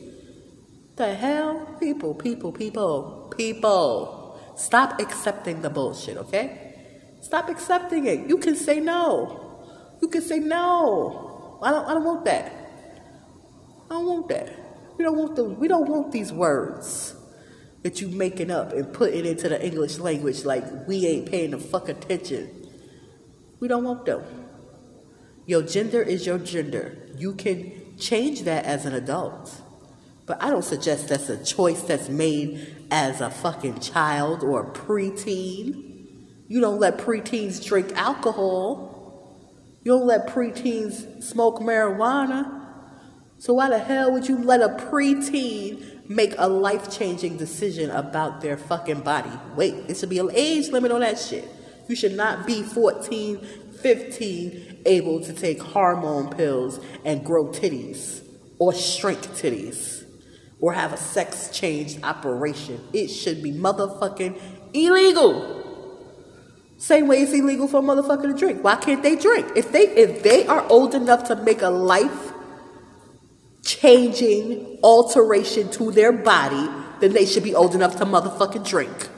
The 0.95 1.13
hell? 1.13 1.77
People, 1.81 2.15
people, 2.15 2.53
people, 2.53 3.35
people. 3.37 4.41
Stop 4.55 5.01
accepting 5.01 5.63
the 5.63 5.71
bullshit, 5.71 6.17
okay? 6.17 6.77
Stop 7.23 7.49
accepting 7.49 8.07
it. 8.07 8.29
You 8.29 8.39
can 8.39 8.55
say 8.55 8.79
no. 8.79 9.59
You 10.01 10.07
can 10.07 10.23
say 10.23 10.39
no. 10.39 11.59
I 11.65 11.73
don't 11.73 11.85
I 11.85 11.95
don't 11.95 12.05
want 12.05 12.25
that. 12.27 12.53
I 13.91 13.95
don't 13.95 14.07
want 14.07 14.29
that. 14.29 14.55
We 14.97 15.03
don't 15.03 15.19
want 15.19 15.35
the 15.35 15.43
we 15.43 15.67
don't 15.67 15.89
want 15.89 16.13
these 16.13 16.33
words 16.33 17.17
that 17.83 18.01
you 18.01 18.09
making 18.09 18.51
up 18.51 18.73
and 18.73 18.93
putting 18.93 19.25
into 19.25 19.49
the 19.49 19.65
English 19.65 19.99
language 19.99 20.45
like 20.45 20.65
we 20.87 21.07
ain't 21.07 21.31
paying 21.31 21.53
the 21.53 21.59
fuck 21.59 21.89
attention. 21.89 22.51
We 23.59 23.69
don't 23.69 23.85
want 23.85 24.05
them. 24.05 24.23
Your 25.47 25.63
gender 25.63 26.03
is 26.03 26.27
your 26.27 26.39
gender. 26.39 26.99
You 27.17 27.35
can 27.35 27.97
change 27.99 28.43
that 28.43 28.65
as 28.65 28.87
an 28.87 28.95
adult. 28.95 29.61
But 30.27 30.43
I 30.43 30.51
don't 30.51 30.65
suggest 30.65 31.09
that's 31.09 31.29
a 31.29 31.43
choice 31.43 31.83
that's 31.83 32.09
made 32.09 32.87
as 32.91 33.21
a 33.21 33.31
fucking 33.31 33.81
child 33.81 34.45
or 34.45 34.63
a 34.63 34.71
preteen. 34.71 35.91
You 36.49 36.61
don't 36.61 36.79
let 36.79 36.99
preteens 36.99 37.65
drink 37.65 37.93
alcohol. 37.97 39.41
You 39.83 39.93
don't 39.93 40.07
let 40.07 40.29
preteens 40.29 41.23
smoke 41.23 41.61
marijuana. 41.61 42.65
So 43.39 43.55
why 43.55 43.71
the 43.71 43.79
hell 43.79 44.13
would 44.13 44.29
you 44.29 44.39
let 44.39 44.61
a 44.61 44.69
preteen 44.69 45.90
make 46.11 46.35
a 46.39 46.49
life-changing 46.49 47.37
decision 47.37 47.89
about 47.91 48.41
their 48.41 48.57
fucking 48.57 49.01
body? 49.01 49.31
Wait, 49.55 49.87
there 49.87 49.95
should 49.95 50.11
be 50.11 50.19
an 50.19 50.29
age 50.33 50.69
limit 50.69 50.91
on 50.91 51.01
that 51.01 51.17
shit. 51.17 51.49
You 51.89 51.95
should 51.95 52.17
not 52.17 52.49
be 52.49 52.65
14, 52.65 53.39
15 53.81 54.83
able 54.87 55.21
to 55.21 55.33
take 55.33 55.63
hormone 55.63 56.31
pills 56.31 56.81
and 57.05 57.25
grow 57.25 57.47
titties 57.47 58.25
or 58.59 58.75
shrink 58.75 59.21
titties 59.21 60.05
or 60.61 60.73
have 60.73 60.93
a 60.93 60.97
sex 60.97 61.49
change 61.53 62.03
operation. 62.03 62.81
It 62.93 63.09
should 63.09 63.41
be 63.41 63.53
motherfucking 63.53 64.41
illegal. 64.75 65.59
Same 66.77 67.07
way 67.07 67.23
it's 67.23 67.33
illegal 67.33 67.69
for 67.69 67.79
a 67.79 67.83
motherfucker 67.83 68.23
to 68.23 68.35
drink. 68.35 68.65
Why 68.65 68.75
can't 68.77 69.03
they 69.03 69.15
drink? 69.15 69.47
If 69.55 69.71
they 69.71 69.83
if 69.83 70.25
they 70.25 70.47
are 70.47 70.67
old 70.69 70.95
enough 70.95 71.25
to 71.25 71.37
make 71.37 71.63
a 71.63 71.71
life 71.71 72.30
changing 73.65 74.79
alteration 74.83 75.71
to 75.73 75.91
their 75.91 76.13
body, 76.13 76.69
then 77.01 77.13
they 77.13 77.27
should 77.27 77.45
be 77.45 77.55
old 77.55 77.75
enough 77.75 77.97
to 77.97 78.05
motherfucking 78.05 78.67
drink. 78.67 79.09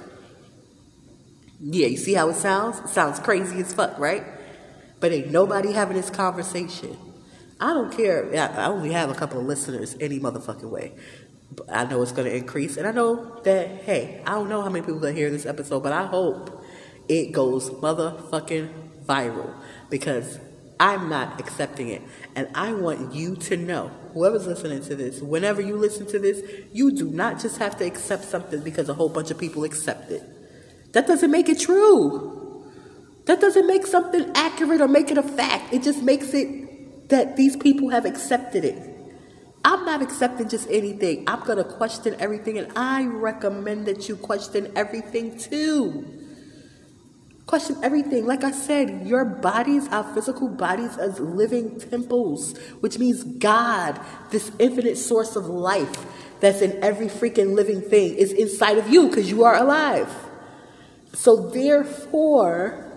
Yeah, 1.60 1.86
you 1.86 1.96
see 1.96 2.14
how 2.14 2.28
it 2.28 2.36
sounds? 2.36 2.80
It 2.80 2.88
sounds 2.88 3.20
crazy 3.20 3.60
as 3.60 3.72
fuck, 3.72 3.98
right? 3.98 4.24
But 5.00 5.12
ain't 5.12 5.30
nobody 5.30 5.72
having 5.72 5.96
this 5.96 6.10
conversation. 6.10 6.96
I 7.60 7.72
don't 7.72 7.96
care. 7.96 8.34
I 8.34 8.66
only 8.66 8.92
have 8.92 9.10
a 9.10 9.14
couple 9.14 9.38
of 9.38 9.46
listeners 9.46 9.96
any 10.00 10.18
motherfucking 10.18 10.68
way. 10.68 10.92
but 11.56 11.66
I 11.70 11.84
know 11.84 12.02
it's 12.02 12.12
going 12.12 12.28
to 12.28 12.36
increase. 12.36 12.76
And 12.76 12.86
I 12.86 12.92
know 12.92 13.40
that, 13.44 13.82
hey, 13.82 14.22
I 14.26 14.32
don't 14.32 14.48
know 14.48 14.62
how 14.62 14.70
many 14.70 14.84
people 14.84 15.00
that 15.00 15.14
hear 15.14 15.30
this 15.30 15.46
episode, 15.46 15.82
but 15.82 15.92
I 15.92 16.06
hope 16.06 16.64
it 17.08 17.32
goes 17.32 17.70
motherfucking 17.70 19.04
viral 19.04 19.54
because 19.90 20.38
I'm 20.82 21.08
not 21.08 21.38
accepting 21.38 21.90
it. 21.90 22.02
And 22.34 22.48
I 22.56 22.72
want 22.72 23.14
you 23.14 23.36
to 23.36 23.56
know, 23.56 23.92
whoever's 24.14 24.48
listening 24.48 24.82
to 24.82 24.96
this, 24.96 25.22
whenever 25.22 25.62
you 25.62 25.76
listen 25.76 26.06
to 26.06 26.18
this, 26.18 26.42
you 26.72 26.90
do 26.90 27.08
not 27.08 27.40
just 27.40 27.58
have 27.58 27.78
to 27.78 27.86
accept 27.86 28.24
something 28.24 28.64
because 28.64 28.88
a 28.88 28.94
whole 28.94 29.08
bunch 29.08 29.30
of 29.30 29.38
people 29.38 29.62
accept 29.62 30.10
it. 30.10 30.22
That 30.92 31.06
doesn't 31.06 31.30
make 31.30 31.48
it 31.48 31.60
true. 31.60 32.66
That 33.26 33.40
doesn't 33.40 33.68
make 33.68 33.86
something 33.86 34.32
accurate 34.34 34.80
or 34.80 34.88
make 34.88 35.12
it 35.12 35.18
a 35.18 35.22
fact. 35.22 35.72
It 35.72 35.84
just 35.84 36.02
makes 36.02 36.34
it 36.34 37.08
that 37.10 37.36
these 37.36 37.56
people 37.56 37.90
have 37.90 38.04
accepted 38.04 38.64
it. 38.64 38.88
I'm 39.64 39.84
not 39.84 40.02
accepting 40.02 40.48
just 40.48 40.68
anything. 40.68 41.22
I'm 41.28 41.44
going 41.44 41.58
to 41.58 41.64
question 41.64 42.16
everything, 42.18 42.58
and 42.58 42.76
I 42.76 43.04
recommend 43.04 43.86
that 43.86 44.08
you 44.08 44.16
question 44.16 44.72
everything 44.74 45.38
too. 45.38 46.21
Question 47.52 47.76
everything. 47.82 48.24
Like 48.24 48.44
I 48.44 48.50
said, 48.50 49.06
your 49.06 49.26
bodies, 49.26 49.86
our 49.88 50.04
physical 50.14 50.48
bodies, 50.48 50.96
as 50.96 51.20
living 51.20 51.78
temples, 51.78 52.56
which 52.80 52.98
means 52.98 53.24
God, 53.24 54.00
this 54.30 54.50
infinite 54.58 54.96
source 54.96 55.36
of 55.36 55.44
life 55.44 56.06
that's 56.40 56.62
in 56.62 56.82
every 56.82 57.08
freaking 57.08 57.54
living 57.54 57.82
thing, 57.82 58.14
is 58.14 58.32
inside 58.32 58.78
of 58.78 58.88
you 58.88 59.06
because 59.06 59.30
you 59.30 59.44
are 59.44 59.54
alive. 59.54 60.10
So, 61.12 61.50
therefore, 61.50 62.90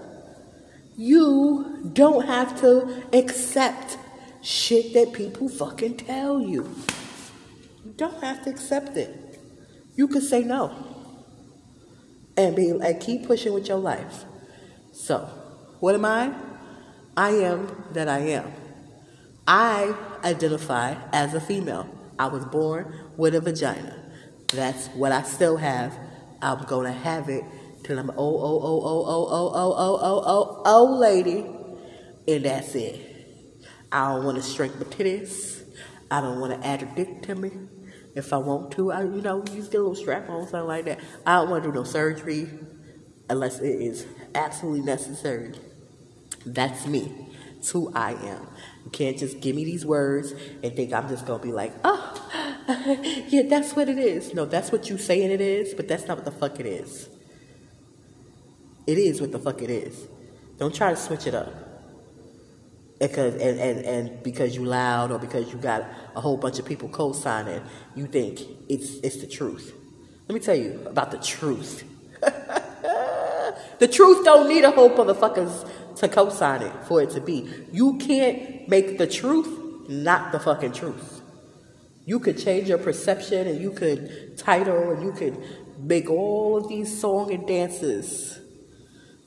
you 0.96 1.92
don't 1.92 2.26
have 2.26 2.58
to 2.62 3.04
accept 3.12 3.98
shit 4.42 4.94
that 4.94 5.12
people 5.12 5.50
fucking 5.50 5.98
tell 5.98 6.40
you. 6.40 6.74
You 7.84 7.94
don't 7.98 8.24
have 8.24 8.46
to 8.46 8.52
accept 8.52 8.96
it. 8.96 9.38
You 9.98 10.08
can 10.08 10.22
say 10.22 10.46
no. 10.46 10.74
And 12.38 12.56
be 12.56 12.70
and 12.70 13.02
keep 13.02 13.28
pushing 13.28 13.54
with 13.54 13.68
your 13.68 13.80
life. 13.80 14.24
So, 14.96 15.18
what 15.82 15.94
am 15.94 16.06
I? 16.06 16.34
I 17.18 17.32
am 17.32 17.84
that 17.92 18.08
I 18.08 18.20
am. 18.20 18.54
I 19.46 19.94
identify 20.24 20.96
as 21.12 21.34
a 21.34 21.42
female. 21.42 21.90
I 22.18 22.28
was 22.28 22.46
born 22.46 22.96
with 23.18 23.36
a 23.36 23.42
vagina. 23.42 23.94
That's 24.54 24.88
what 24.88 25.12
I 25.12 25.24
still 25.24 25.58
have. 25.58 25.94
I'm 26.42 26.64
gonna 26.64 26.94
have 26.94 27.28
it 27.28 27.44
till 27.84 28.00
I'm 28.00 28.10
oh 28.12 28.14
oh 28.16 28.16
oh 28.18 28.82
oh 28.86 29.06
oh 29.06 29.28
oh 29.30 29.52
oh 29.54 29.74
oh 29.76 30.00
oh 30.02 30.24
oh 30.26 30.62
oh 30.66 30.98
lady. 30.98 31.46
And 32.26 32.46
that's 32.46 32.74
it. 32.74 33.02
I 33.92 34.14
don't 34.14 34.24
want 34.24 34.42
to 34.42 34.50
shrink 34.50 34.78
my 34.78 34.86
titties. 34.86 35.62
I 36.10 36.22
don't 36.22 36.40
want 36.40 36.60
to 36.60 36.66
add 36.66 36.84
a 36.84 36.86
dick 36.96 37.22
to 37.24 37.36
me. 37.36 37.52
If 38.16 38.32
I 38.32 38.38
want 38.38 38.72
to, 38.72 38.94
I 38.94 39.04
you 39.04 39.22
know 39.22 39.42
get 39.42 39.58
a 39.58 39.78
little 39.78 39.94
strap 39.94 40.30
on 40.30 40.48
something 40.48 40.68
like 40.68 40.86
that. 40.86 41.02
I 41.26 41.36
don't 41.36 41.50
want 41.50 41.66
to 41.66 41.70
do 41.70 41.76
no 41.76 41.84
surgery 41.84 42.50
unless 43.30 43.60
it 43.60 43.82
is 43.82 44.06
absolutely 44.34 44.82
necessary. 44.82 45.54
That's 46.46 46.86
me. 46.88 47.12
It's 47.58 47.72
who 47.72 47.92
I 47.94 48.12
am. 48.12 48.48
You 48.84 48.92
can't 48.92 49.18
just 49.18 49.40
give 49.42 49.56
me 49.56 49.66
these 49.66 49.86
words 49.86 50.34
and 50.64 50.76
think 50.76 50.94
I'm 50.94 51.10
just 51.10 51.26
gonna 51.26 51.42
be 51.42 51.52
like, 51.52 51.74
oh, 51.84 52.66
yeah, 53.30 53.44
that's 53.44 53.76
what 53.76 53.90
it 53.90 53.98
is. 53.98 54.34
No, 54.34 54.46
that's 54.46 54.72
what 54.72 54.90
you 54.90 54.98
saying 54.98 55.32
it 55.32 55.42
is, 55.42 55.74
but 55.74 55.88
that's 55.88 56.08
not 56.08 56.18
what 56.18 56.26
the 56.26 56.32
fuck 56.32 56.60
it 56.60 56.66
is. 56.66 57.10
It 58.86 58.98
is 59.00 59.20
what 59.20 59.32
the 59.32 59.40
fuck 59.40 59.62
it 59.62 59.70
is. 59.70 60.08
Don't 60.58 60.74
try 60.74 60.92
to 60.92 60.96
switch 60.96 61.26
it 61.26 61.34
up 61.34 61.54
because 63.00 63.34
and, 63.36 63.60
and, 63.60 63.86
and 63.86 64.24
because 64.24 64.56
you 64.56 64.64
loud 64.64 65.12
or 65.12 65.20
because 65.20 65.52
you 65.52 65.58
got 65.58 65.86
a 66.16 66.22
whole 66.22 66.38
bunch 66.38 66.60
of 66.60 66.66
people 66.66 66.88
co-signing, 66.90 67.62
you 67.96 68.06
think 68.06 68.42
it's 68.70 68.96
it's 69.04 69.18
the 69.18 69.28
truth. 69.28 69.74
Let 70.28 70.34
me 70.34 70.40
tell 70.40 70.56
you 70.56 70.82
about 70.86 71.12
the 71.12 71.18
truth. 71.18 71.84
the 73.80 73.88
truth 73.88 74.24
don't 74.26 74.48
need 74.48 74.64
a 74.64 74.72
whole 74.72 74.90
motherfuckers 74.90 75.70
to 75.98 76.08
co-sign 76.08 76.62
it 76.62 76.74
for 76.86 77.02
it 77.02 77.10
to 77.12 77.22
be. 77.22 77.50
You 77.72 77.98
can't 77.98 78.68
make 78.68 78.98
the 78.98 79.08
truth 79.08 79.90
not 79.90 80.32
the 80.32 80.40
fucking 80.40 80.74
truth. 80.74 81.22
You 82.06 82.20
could 82.20 82.38
change 82.38 82.70
your 82.70 82.78
perception 82.78 83.48
and 83.48 83.62
you 83.62 83.72
could 83.72 84.38
title 84.38 84.92
and 84.92 85.04
you 85.04 85.12
could 85.12 85.44
make 85.80 86.10
all 86.10 86.58
of 86.58 86.70
these 86.70 87.00
song 87.00 87.34
and 87.34 87.48
dances 87.48 88.40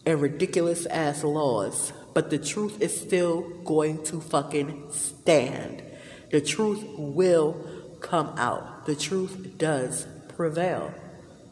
and 0.06 0.22
ridiculous 0.22 0.86
ass 0.86 1.24
laws, 1.24 1.92
but 2.14 2.30
the 2.30 2.38
truth 2.38 2.80
is 2.80 2.98
still 2.98 3.42
going 3.64 4.02
to 4.04 4.20
fucking 4.20 4.90
stand. 4.90 5.82
The 6.30 6.40
truth 6.40 6.84
will 6.96 7.96
come 8.00 8.32
out. 8.38 8.86
The 8.86 8.94
truth 8.94 9.58
does 9.58 10.06
prevail. 10.36 10.94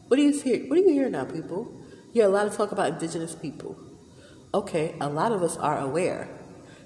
What 0.07 0.17
do 0.17 0.23
you 0.23 0.39
hear? 0.39 0.65
What 0.67 0.77
do 0.77 0.81
you 0.81 0.93
hear 0.93 1.09
now, 1.09 1.25
people? 1.25 1.76
Hear 2.17 2.25
a 2.25 2.29
lot 2.29 2.47
of 2.47 2.57
talk 2.57 2.71
about 2.71 2.93
indigenous 2.93 3.35
people. 3.35 3.77
Okay, 4.51 4.95
a 4.99 5.07
lot 5.07 5.31
of 5.31 5.43
us 5.43 5.55
are 5.55 5.77
aware 5.77 6.27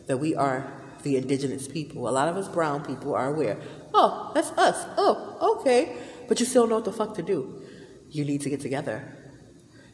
that 0.08 0.18
we 0.18 0.36
are 0.36 0.70
the 1.04 1.16
indigenous 1.16 1.70
people. 1.70 2.10
A 2.10 2.12
lot 2.12 2.28
of 2.28 2.36
us 2.36 2.50
brown 2.50 2.84
people 2.84 3.16
are 3.16 3.34
aware. 3.34 3.58
Oh, 3.94 4.34
that's 4.36 4.52
us. 4.58 4.86
Oh, 4.98 5.56
okay. 5.58 5.96
But 6.28 6.42
you 6.42 6.46
still 6.46 6.68
know 6.68 6.76
what 6.76 6.84
the 6.84 6.92
fuck 6.92 7.16
to 7.16 7.22
do. 7.22 7.64
You 8.10 8.26
need 8.26 8.42
to 8.42 8.50
get 8.50 8.60
together. 8.60 9.16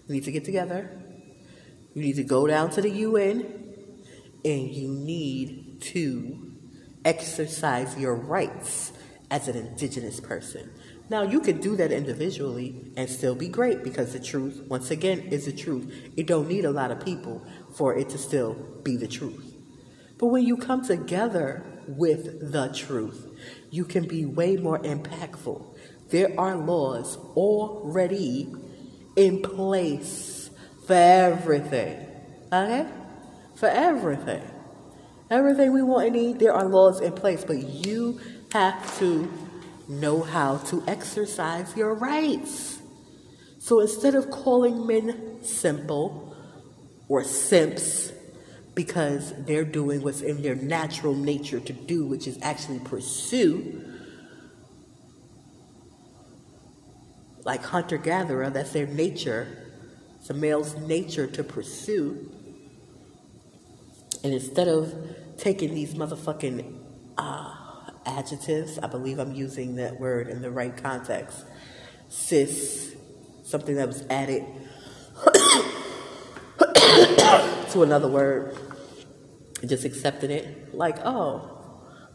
You 0.08 0.16
need 0.16 0.24
to 0.24 0.32
get 0.32 0.44
together. 0.44 0.90
You 1.94 2.02
need 2.02 2.16
to 2.16 2.24
go 2.24 2.48
down 2.48 2.72
to 2.72 2.82
the 2.82 2.90
UN 2.90 3.76
and 4.44 4.72
you 4.72 4.88
need 4.88 5.82
to 5.94 6.52
exercise 7.06 7.96
your 7.96 8.16
rights 8.16 8.92
as 9.30 9.48
an 9.48 9.56
indigenous 9.56 10.20
person. 10.20 10.72
Now, 11.10 11.22
you 11.22 11.40
can 11.40 11.62
do 11.62 11.76
that 11.78 11.92
individually 11.92 12.92
and 12.98 13.10
still 13.10 13.34
be 13.34 13.48
great 13.48 13.84
because 13.84 14.12
the 14.12 14.20
truth, 14.20 14.62
once 14.68 14.92
again, 14.92 15.20
is 15.20 15.46
the 15.46 15.54
truth. 15.54 16.12
It 16.18 16.28
don't 16.28 16.50
need 16.50 16.66
a 16.66 16.72
lot 16.72 16.92
of 16.92 17.04
people 17.04 17.46
for 17.76 17.96
it 17.96 18.10
to 18.10 18.18
still 18.18 18.56
be 18.84 18.98
the 18.98 19.08
truth. 19.08 19.56
But 20.18 20.28
when 20.28 20.44
you 20.44 20.58
come 20.58 20.86
together 20.86 21.64
with 21.88 22.52
the 22.52 22.68
truth, 22.74 23.26
you 23.70 23.86
can 23.86 24.06
be 24.08 24.26
way 24.26 24.58
more 24.58 24.80
impactful. 24.80 25.78
There 26.10 26.38
are 26.38 26.58
laws 26.58 27.18
already 27.36 28.54
in 29.16 29.42
place 29.42 30.50
for 30.86 30.94
everything. 30.94 32.06
Okay? 32.52 32.86
For 33.56 33.70
everything. 33.70 34.44
Everything 35.30 35.74
we 35.74 35.84
want 35.84 36.08
and 36.08 36.16
need, 36.16 36.40
there 36.40 36.54
are 36.54 36.66
laws 36.66 37.02
in 37.02 37.14
place, 37.14 37.44
but 37.46 37.58
you 37.58 38.20
have 38.52 38.98
to 39.00 39.32
know 39.88 40.22
how 40.22 40.58
to 40.58 40.84
exercise 40.88 41.76
your 41.76 41.94
rights. 41.94 42.80
So 43.60 43.80
instead 43.80 44.16
of 44.16 44.30
calling 44.30 44.86
men 44.88 45.40
simple 45.42 46.36
or 47.08 47.24
simps 47.24 48.12
because 48.76 49.34
they're 49.46 49.66
doing 49.66 50.02
what's 50.02 50.22
in 50.22 50.42
their 50.42 50.56
natural 50.56 51.16
nature 51.16 51.60
to 51.60 51.74
do, 51.74 52.06
which 52.06 52.28
is 52.28 52.38
actually 52.42 52.80
pursue, 52.80 53.84
like 57.44 57.64
hunter 57.64 57.98
gatherer, 57.98 58.50
that's 58.50 58.72
their 58.72 58.88
nature. 58.88 59.48
It's 60.20 60.30
a 60.30 60.34
male's 60.34 60.76
nature 60.76 61.28
to 61.28 61.44
pursue. 61.44 62.32
And 64.24 64.34
instead 64.34 64.68
of 64.68 64.94
taking 65.38 65.74
these 65.74 65.94
motherfucking 65.94 66.80
uh, 67.18 67.67
adjectives. 68.08 68.80
I 68.80 68.88
believe 68.88 69.20
I'm 69.20 69.34
using 69.34 69.76
that 69.76 70.00
word 70.00 70.28
in 70.28 70.42
the 70.42 70.52
right 70.52 70.76
context. 70.76 71.46
Cis, 72.10 72.96
something 73.44 73.76
that 73.76 73.88
was 73.88 74.04
added 74.10 74.46
to 77.72 77.84
another 77.84 78.08
word, 78.08 78.58
just 79.66 79.86
accepting 79.86 80.32
it 80.32 80.74
like, 80.74 80.98
oh, 81.04 81.52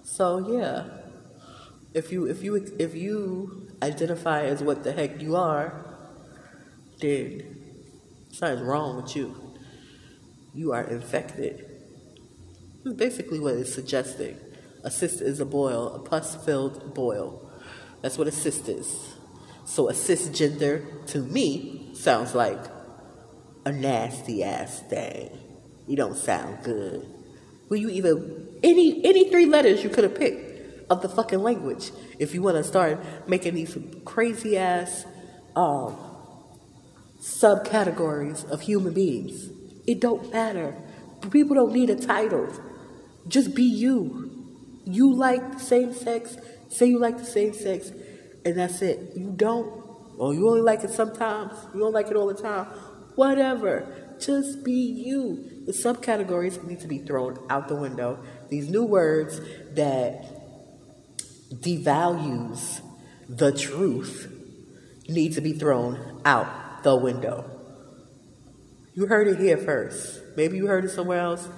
so 0.02 0.50
yeah. 0.50 0.84
If 1.94 2.10
you 2.10 2.26
if 2.26 2.42
you 2.42 2.54
if 2.78 2.94
you 2.94 3.68
identify 3.82 4.42
as 4.42 4.62
what 4.62 4.82
the 4.82 4.92
heck 4.92 5.20
you 5.20 5.36
are, 5.36 5.84
then 7.00 7.74
something's 8.30 8.62
wrong 8.62 9.02
with 9.02 9.14
you. 9.14 9.36
You 10.54 10.72
are 10.72 10.84
infected. 10.84 11.68
That's 12.84 12.96
basically 12.96 13.40
what 13.40 13.54
it's 13.54 13.74
suggesting. 13.74 14.38
A 14.84 14.90
cyst 14.90 15.20
is 15.20 15.40
a 15.40 15.44
boil, 15.44 15.94
a 15.94 15.98
pus 15.98 16.36
filled 16.44 16.94
boil. 16.94 17.50
That's 18.00 18.18
what 18.18 18.26
a 18.26 18.32
cyst 18.32 18.68
is. 18.68 19.14
So 19.64 19.88
a 19.88 19.92
cisgender 19.92 21.06
to 21.08 21.20
me 21.20 21.94
sounds 21.94 22.34
like 22.34 22.60
a 23.64 23.72
nasty 23.72 24.42
ass 24.42 24.80
thing. 24.80 25.30
You 25.86 25.96
don't 25.96 26.16
sound 26.16 26.64
good. 26.64 27.06
Will 27.68 27.78
you 27.78 27.90
either 27.90 28.20
any 28.62 29.04
any 29.04 29.30
three 29.30 29.46
letters 29.46 29.82
you 29.82 29.90
could 29.90 30.04
have 30.04 30.14
picked 30.14 30.52
of 30.90 31.00
the 31.00 31.08
fucking 31.08 31.42
language 31.42 31.90
if 32.18 32.34
you 32.34 32.42
want 32.42 32.56
to 32.56 32.64
start 32.64 33.00
making 33.26 33.54
these 33.54 33.76
crazy 34.04 34.58
ass 34.58 35.06
um, 35.56 35.96
subcategories 37.20 38.48
of 38.50 38.60
human 38.60 38.92
beings. 38.92 39.48
It 39.86 40.00
don't 40.00 40.30
matter. 40.32 40.76
People 41.30 41.56
don't 41.56 41.72
need 41.72 41.90
a 41.90 41.96
title. 41.96 42.48
Just 43.26 43.54
be 43.54 43.64
you. 43.64 44.21
You 44.84 45.14
like 45.14 45.52
the 45.52 45.58
same 45.58 45.92
sex, 45.92 46.36
say 46.68 46.86
you 46.86 46.98
like 46.98 47.18
the 47.18 47.24
same 47.24 47.52
sex, 47.52 47.92
and 48.44 48.58
that's 48.58 48.82
it. 48.82 49.16
You 49.16 49.32
don't, 49.34 49.66
or 50.18 50.34
you 50.34 50.48
only 50.48 50.62
like 50.62 50.84
it 50.84 50.90
sometimes, 50.90 51.52
you 51.74 51.80
don't 51.80 51.92
like 51.92 52.08
it 52.08 52.16
all 52.16 52.26
the 52.26 52.40
time, 52.40 52.66
whatever. 53.14 53.86
Just 54.18 54.64
be 54.64 54.72
you. 54.72 55.64
The 55.66 55.72
subcategories 55.72 56.62
need 56.64 56.80
to 56.80 56.88
be 56.88 56.98
thrown 56.98 57.38
out 57.50 57.68
the 57.68 57.76
window. 57.76 58.22
These 58.48 58.68
new 58.68 58.84
words 58.84 59.40
that 59.74 60.24
devalues 61.52 62.80
the 63.28 63.52
truth 63.52 64.32
need 65.08 65.32
to 65.34 65.40
be 65.40 65.52
thrown 65.52 66.20
out 66.24 66.82
the 66.82 66.96
window. 66.96 67.48
You 68.94 69.06
heard 69.06 69.28
it 69.28 69.38
here 69.38 69.56
first. 69.56 70.20
Maybe 70.36 70.56
you 70.56 70.66
heard 70.66 70.84
it 70.84 70.90
somewhere 70.90 71.20
else, 71.20 71.48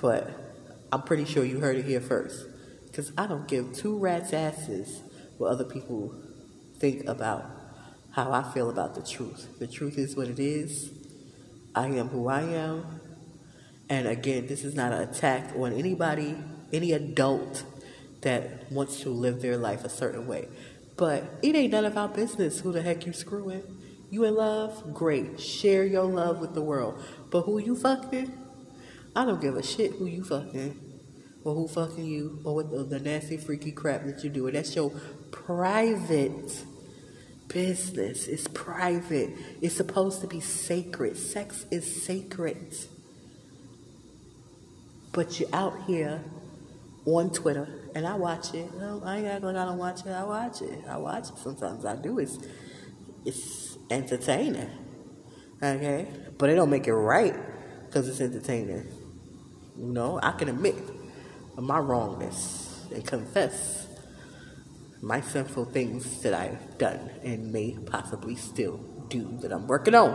but 0.00 0.49
I'm 0.92 1.02
pretty 1.02 1.24
sure 1.24 1.44
you 1.44 1.60
heard 1.60 1.76
it 1.76 1.84
here 1.84 2.00
first. 2.00 2.46
Because 2.86 3.12
I 3.16 3.26
don't 3.26 3.46
give 3.46 3.72
two 3.72 3.96
rats' 3.98 4.32
asses 4.32 5.02
what 5.38 5.48
other 5.48 5.64
people 5.64 6.14
think 6.78 7.06
about 7.06 7.44
how 8.12 8.32
I 8.32 8.42
feel 8.52 8.68
about 8.68 8.94
the 8.94 9.02
truth. 9.02 9.58
The 9.58 9.66
truth 9.66 9.96
is 9.96 10.16
what 10.16 10.28
it 10.28 10.40
is. 10.40 10.90
I 11.74 11.86
am 11.86 12.08
who 12.08 12.28
I 12.28 12.42
am. 12.42 13.00
And 13.88 14.08
again, 14.08 14.46
this 14.46 14.64
is 14.64 14.74
not 14.74 14.92
an 14.92 15.02
attack 15.08 15.52
on 15.56 15.72
anybody, 15.72 16.36
any 16.72 16.92
adult 16.92 17.64
that 18.22 18.70
wants 18.70 19.00
to 19.00 19.10
live 19.10 19.40
their 19.40 19.56
life 19.56 19.84
a 19.84 19.88
certain 19.88 20.26
way. 20.26 20.48
But 20.96 21.24
it 21.42 21.54
ain't 21.54 21.72
none 21.72 21.84
of 21.84 21.96
our 21.96 22.08
business 22.08 22.60
who 22.60 22.72
the 22.72 22.82
heck 22.82 23.06
you 23.06 23.12
screwing. 23.12 23.62
You 24.10 24.24
in 24.24 24.34
love? 24.34 24.92
Great. 24.92 25.40
Share 25.40 25.84
your 25.84 26.04
love 26.04 26.40
with 26.40 26.54
the 26.54 26.62
world. 26.62 27.02
But 27.30 27.42
who 27.42 27.58
you 27.58 27.76
fucking? 27.76 28.39
I 29.14 29.24
don't 29.24 29.40
give 29.40 29.56
a 29.56 29.62
shit 29.62 29.92
who 29.92 30.06
you 30.06 30.22
fucking 30.24 30.78
or 31.44 31.54
who 31.54 31.68
fucking 31.68 32.04
you 32.04 32.40
or 32.44 32.54
what 32.56 32.70
the, 32.70 32.84
the 32.84 33.00
nasty 33.00 33.36
freaky 33.36 33.72
crap 33.72 34.04
that 34.04 34.22
you 34.22 34.30
do. 34.30 34.50
That's 34.50 34.74
your 34.76 34.90
private 35.30 36.64
business. 37.48 38.28
It's 38.28 38.46
private. 38.48 39.30
It's 39.60 39.76
supposed 39.76 40.20
to 40.20 40.26
be 40.26 40.40
sacred. 40.40 41.16
Sex 41.16 41.66
is 41.70 42.04
sacred. 42.04 42.74
But 45.12 45.40
you're 45.40 45.50
out 45.52 45.82
here 45.86 46.22
on 47.04 47.30
Twitter, 47.30 47.68
and 47.94 48.06
I 48.06 48.14
watch 48.14 48.54
it. 48.54 48.72
No, 48.78 49.02
I 49.04 49.16
ain't 49.16 49.42
like 49.42 49.56
I 49.56 49.64
don't 49.64 49.78
watch 49.78 50.06
it. 50.06 50.10
I 50.10 50.22
watch 50.22 50.62
it. 50.62 50.84
I 50.88 50.96
watch 50.98 51.30
it. 51.30 51.38
Sometimes 51.38 51.84
I 51.84 51.96
do. 51.96 52.18
It's 52.20 52.38
it's 53.24 53.76
entertaining. 53.90 54.70
Okay, 55.62 56.06
but 56.38 56.48
it 56.48 56.54
don't 56.54 56.70
make 56.70 56.86
it 56.86 56.94
right 56.94 57.34
because 57.86 58.08
it's 58.08 58.20
entertaining. 58.20 58.86
You 59.80 59.92
know, 59.94 60.20
I 60.22 60.32
can 60.32 60.50
admit 60.50 60.76
my 61.56 61.78
wrongness 61.78 62.86
and 62.92 63.04
confess 63.06 63.86
my 65.00 65.22
sinful 65.22 65.64
things 65.66 66.20
that 66.20 66.34
I've 66.34 66.76
done 66.76 67.10
and 67.24 67.50
may 67.50 67.78
possibly 67.86 68.36
still 68.36 68.76
do 69.08 69.38
that 69.40 69.52
I'm 69.52 69.66
working 69.66 69.94
on. 69.94 70.12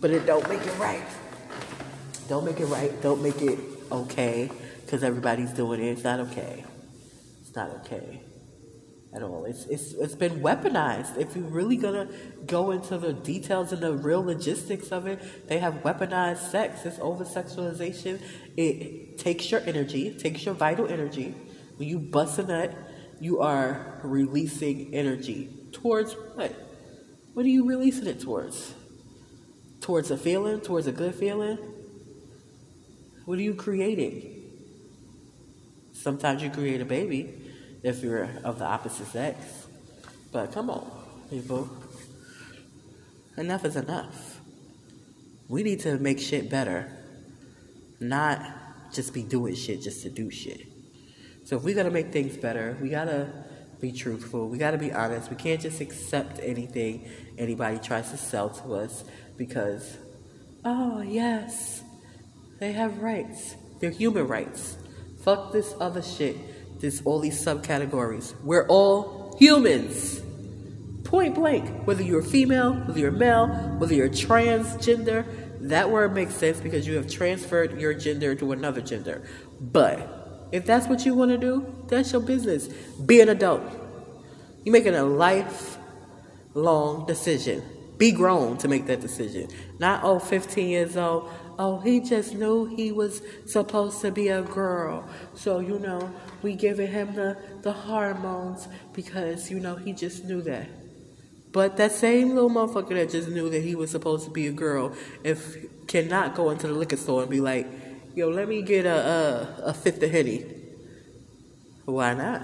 But 0.00 0.10
it 0.10 0.26
don't 0.26 0.48
make 0.48 0.66
it 0.66 0.76
right. 0.78 1.06
Don't 2.28 2.44
make 2.44 2.58
it 2.58 2.66
right. 2.66 3.00
Don't 3.00 3.22
make 3.22 3.40
it 3.42 3.60
okay 3.92 4.50
because 4.84 5.04
everybody's 5.04 5.52
doing 5.52 5.80
it. 5.80 5.92
It's 5.92 6.02
not 6.02 6.18
okay. 6.18 6.64
It's 7.40 7.54
not 7.54 7.70
okay 7.80 8.27
at 9.14 9.22
all. 9.22 9.44
It's, 9.44 9.64
it's, 9.66 9.92
it's 9.92 10.14
been 10.14 10.40
weaponized. 10.40 11.16
If 11.16 11.34
you're 11.34 11.44
really 11.44 11.78
to 11.78 12.08
go 12.46 12.70
into 12.72 12.98
the 12.98 13.12
details 13.12 13.72
and 13.72 13.82
the 13.82 13.92
real 13.94 14.22
logistics 14.22 14.92
of 14.92 15.06
it, 15.06 15.48
they 15.48 15.58
have 15.58 15.74
weaponized 15.82 16.50
sex. 16.50 16.84
It's 16.84 16.98
over 16.98 17.24
sexualization. 17.24 18.20
It 18.56 19.18
takes 19.18 19.50
your 19.50 19.60
energy, 19.60 20.14
takes 20.14 20.44
your 20.44 20.54
vital 20.54 20.86
energy. 20.86 21.34
When 21.76 21.88
you 21.88 21.98
bust 21.98 22.38
a 22.38 22.42
nut, 22.44 22.74
you 23.20 23.40
are 23.40 24.00
releasing 24.02 24.94
energy. 24.94 25.48
Towards 25.72 26.12
what? 26.34 26.52
What 27.34 27.46
are 27.46 27.50
you 27.50 27.66
releasing 27.66 28.06
it 28.06 28.20
towards? 28.20 28.74
Towards 29.80 30.10
a 30.10 30.18
feeling? 30.18 30.60
Towards 30.60 30.86
a 30.86 30.92
good 30.92 31.14
feeling? 31.14 31.56
What 33.24 33.38
are 33.38 33.42
you 33.42 33.54
creating? 33.54 34.34
Sometimes 35.92 36.42
you 36.42 36.50
create 36.50 36.80
a 36.80 36.84
baby 36.84 37.47
if 37.82 38.02
you're 38.02 38.28
of 38.44 38.58
the 38.58 38.64
opposite 38.64 39.06
sex. 39.06 39.66
But 40.32 40.52
come 40.52 40.70
on, 40.70 40.90
people. 41.30 41.68
Enough 43.36 43.64
is 43.64 43.76
enough. 43.76 44.40
We 45.48 45.62
need 45.62 45.80
to 45.80 45.98
make 45.98 46.18
shit 46.18 46.50
better, 46.50 46.90
not 48.00 48.40
just 48.92 49.14
be 49.14 49.22
doing 49.22 49.54
shit 49.54 49.80
just 49.80 50.02
to 50.02 50.10
do 50.10 50.30
shit. 50.30 50.66
So 51.44 51.56
if 51.56 51.62
we 51.62 51.72
gotta 51.72 51.90
make 51.90 52.12
things 52.12 52.36
better, 52.36 52.76
we 52.82 52.90
gotta 52.90 53.30
be 53.80 53.92
truthful. 53.92 54.48
We 54.48 54.58
gotta 54.58 54.76
be 54.76 54.92
honest. 54.92 55.30
We 55.30 55.36
can't 55.36 55.60
just 55.60 55.80
accept 55.80 56.40
anything 56.42 57.08
anybody 57.38 57.78
tries 57.78 58.10
to 58.10 58.16
sell 58.16 58.50
to 58.50 58.74
us 58.74 59.04
because, 59.36 59.96
oh 60.64 61.00
yes, 61.00 61.82
they 62.58 62.72
have 62.72 62.98
rights. 62.98 63.54
They're 63.80 63.90
human 63.90 64.26
rights. 64.26 64.76
Fuck 65.22 65.52
this 65.52 65.74
other 65.80 66.02
shit. 66.02 66.36
This 66.80 67.02
all 67.04 67.18
these 67.18 67.42
subcategories. 67.42 68.34
We're 68.42 68.66
all 68.68 69.36
humans. 69.38 70.20
Point 71.04 71.34
blank. 71.34 71.86
Whether 71.86 72.02
you're 72.02 72.22
female, 72.22 72.74
whether 72.74 72.98
you're 72.98 73.10
male, 73.10 73.48
whether 73.78 73.94
you're 73.94 74.08
transgender, 74.08 75.26
that 75.60 75.90
word 75.90 76.14
makes 76.14 76.34
sense 76.34 76.60
because 76.60 76.86
you 76.86 76.96
have 76.96 77.10
transferred 77.10 77.80
your 77.80 77.94
gender 77.94 78.34
to 78.34 78.52
another 78.52 78.80
gender. 78.80 79.26
But 79.60 80.48
if 80.52 80.66
that's 80.66 80.86
what 80.86 81.04
you 81.04 81.14
want 81.14 81.30
to 81.30 81.38
do, 81.38 81.84
that's 81.88 82.12
your 82.12 82.20
business. 82.20 82.68
Be 83.04 83.20
an 83.20 83.28
adult. 83.28 83.62
You're 84.64 84.72
making 84.72 84.94
a 84.94 85.04
lifelong 85.04 87.06
decision. 87.06 87.62
Be 87.96 88.12
grown 88.12 88.58
to 88.58 88.68
make 88.68 88.86
that 88.86 89.00
decision. 89.00 89.48
Not, 89.78 90.04
oh, 90.04 90.20
15 90.20 90.68
years 90.68 90.96
old. 90.96 91.30
Oh, 91.58 91.80
he 91.80 92.00
just 92.00 92.34
knew 92.34 92.66
he 92.66 92.92
was 92.92 93.20
supposed 93.46 94.00
to 94.02 94.12
be 94.12 94.28
a 94.28 94.42
girl. 94.42 95.08
So, 95.34 95.58
you 95.58 95.80
know, 95.80 96.12
we 96.42 96.54
giving 96.54 96.90
him 96.90 97.14
the, 97.14 97.36
the 97.62 97.72
hormones 97.72 98.68
because, 98.92 99.50
you 99.50 99.60
know, 99.60 99.76
he 99.76 99.92
just 99.92 100.24
knew 100.24 100.42
that. 100.42 100.68
But 101.52 101.76
that 101.78 101.92
same 101.92 102.34
little 102.34 102.50
motherfucker 102.50 102.90
that 102.90 103.10
just 103.10 103.28
knew 103.30 103.48
that 103.50 103.62
he 103.62 103.74
was 103.74 103.90
supposed 103.90 104.24
to 104.26 104.30
be 104.30 104.46
a 104.46 104.52
girl, 104.52 104.94
if 105.24 105.56
cannot 105.86 106.34
go 106.34 106.50
into 106.50 106.66
the 106.66 106.74
liquor 106.74 106.96
store 106.96 107.22
and 107.22 107.30
be 107.30 107.40
like, 107.40 107.66
"Yo, 108.14 108.28
let 108.28 108.48
me 108.48 108.62
get 108.62 108.84
a 108.84 109.56
a, 109.60 109.62
a 109.70 109.74
fifth 109.74 110.02
of 110.02 110.10
henny." 110.10 110.44
Why 111.86 112.12
not? 112.12 112.42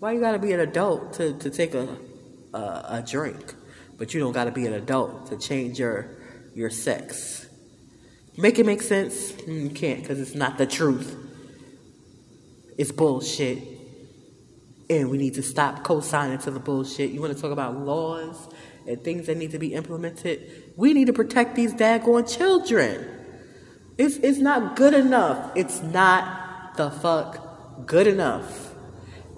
Why 0.00 0.12
you 0.12 0.20
gotta 0.20 0.40
be 0.40 0.52
an 0.52 0.60
adult 0.60 1.12
to, 1.14 1.38
to 1.38 1.48
take 1.48 1.74
a, 1.74 1.96
a 2.52 2.58
a 2.58 3.04
drink, 3.06 3.54
but 3.98 4.12
you 4.12 4.20
don't 4.20 4.32
gotta 4.32 4.50
be 4.50 4.66
an 4.66 4.72
adult 4.72 5.26
to 5.28 5.38
change 5.38 5.78
your 5.78 6.10
your 6.54 6.70
sex? 6.70 7.46
Make 8.36 8.58
it 8.58 8.66
make 8.66 8.82
sense? 8.82 9.32
Mm, 9.32 9.62
you 9.62 9.70
can't 9.70 10.00
because 10.00 10.18
it's 10.18 10.34
not 10.34 10.58
the 10.58 10.66
truth. 10.66 11.14
It's 12.78 12.92
bullshit 12.92 13.58
and 14.90 15.10
we 15.10 15.18
need 15.18 15.34
to 15.34 15.42
stop 15.42 15.84
co-signing 15.84 16.38
to 16.38 16.50
the 16.50 16.60
bullshit. 16.60 17.10
You 17.10 17.20
want 17.20 17.34
to 17.34 17.40
talk 17.40 17.52
about 17.52 17.78
laws 17.78 18.48
and 18.86 19.02
things 19.02 19.26
that 19.26 19.36
need 19.36 19.52
to 19.52 19.58
be 19.58 19.74
implemented? 19.74 20.72
We 20.76 20.92
need 20.92 21.06
to 21.06 21.12
protect 21.12 21.54
these 21.54 21.72
daggone 21.72 22.34
children. 22.34 23.08
It's 23.98 24.16
it's 24.16 24.38
not 24.38 24.76
good 24.76 24.94
enough. 24.94 25.52
It's 25.54 25.82
not 25.82 26.76
the 26.76 26.90
fuck 26.90 27.86
good 27.86 28.06
enough 28.06 28.74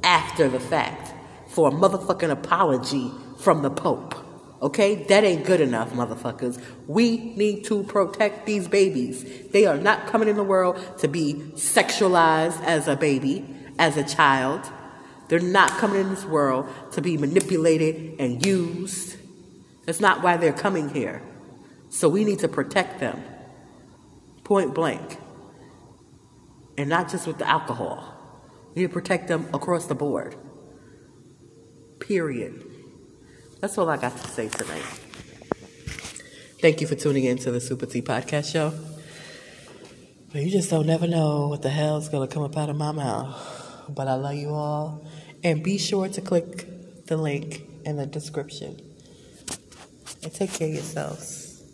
after 0.02 0.48
the 0.48 0.60
fact 0.60 1.12
for 1.48 1.68
a 1.68 1.72
motherfucking 1.72 2.30
apology 2.30 3.10
from 3.38 3.62
the 3.62 3.70
Pope. 3.70 4.23
Okay? 4.62 4.94
That 5.04 5.24
ain't 5.24 5.44
good 5.44 5.60
enough, 5.60 5.92
motherfuckers. 5.92 6.62
We 6.86 7.34
need 7.34 7.64
to 7.66 7.82
protect 7.84 8.46
these 8.46 8.68
babies. 8.68 9.48
They 9.50 9.66
are 9.66 9.76
not 9.76 10.06
coming 10.06 10.28
in 10.28 10.36
the 10.36 10.44
world 10.44 10.78
to 10.98 11.08
be 11.08 11.34
sexualized 11.54 12.62
as 12.62 12.88
a 12.88 12.96
baby, 12.96 13.44
as 13.78 13.96
a 13.96 14.04
child. 14.04 14.60
They're 15.28 15.40
not 15.40 15.70
coming 15.78 16.00
in 16.00 16.10
this 16.10 16.24
world 16.24 16.68
to 16.92 17.00
be 17.00 17.16
manipulated 17.16 18.20
and 18.20 18.44
used. 18.44 19.16
That's 19.86 20.00
not 20.00 20.22
why 20.22 20.36
they're 20.36 20.52
coming 20.52 20.88
here. 20.88 21.22
So 21.90 22.08
we 22.08 22.24
need 22.24 22.40
to 22.40 22.48
protect 22.48 23.00
them. 23.00 23.22
Point 24.42 24.74
blank. 24.74 25.18
And 26.76 26.88
not 26.88 27.10
just 27.10 27.26
with 27.26 27.38
the 27.38 27.48
alcohol. 27.48 28.10
We 28.74 28.82
need 28.82 28.88
to 28.88 28.92
protect 28.92 29.28
them 29.28 29.48
across 29.54 29.86
the 29.86 29.94
board. 29.94 30.36
Period. 32.00 32.63
That's 33.64 33.78
all 33.78 33.88
I 33.88 33.96
got 33.96 34.14
to 34.14 34.28
say 34.28 34.50
tonight. 34.50 34.84
Thank 36.60 36.82
you 36.82 36.86
for 36.86 36.96
tuning 36.96 37.24
in 37.24 37.38
to 37.38 37.50
the 37.50 37.62
Super 37.62 37.86
T 37.86 38.02
Podcast 38.02 38.52
Show. 38.52 38.74
But 40.30 40.42
you 40.42 40.50
just 40.50 40.68
don't 40.68 40.86
never 40.86 41.06
know 41.06 41.48
what 41.48 41.62
the 41.62 41.70
hell's 41.70 42.10
gonna 42.10 42.26
come 42.26 42.42
up 42.42 42.58
out 42.58 42.68
of 42.68 42.76
my 42.76 42.92
mouth. 42.92 43.86
But 43.88 44.06
I 44.06 44.16
love 44.16 44.34
you 44.34 44.50
all. 44.50 45.06
And 45.42 45.64
be 45.64 45.78
sure 45.78 46.10
to 46.10 46.20
click 46.20 47.06
the 47.06 47.16
link 47.16 47.62
in 47.86 47.96
the 47.96 48.04
description. 48.04 48.82
And 50.22 50.30
take 50.30 50.52
care 50.52 50.68
of 50.68 50.74
yourselves. 50.74 51.64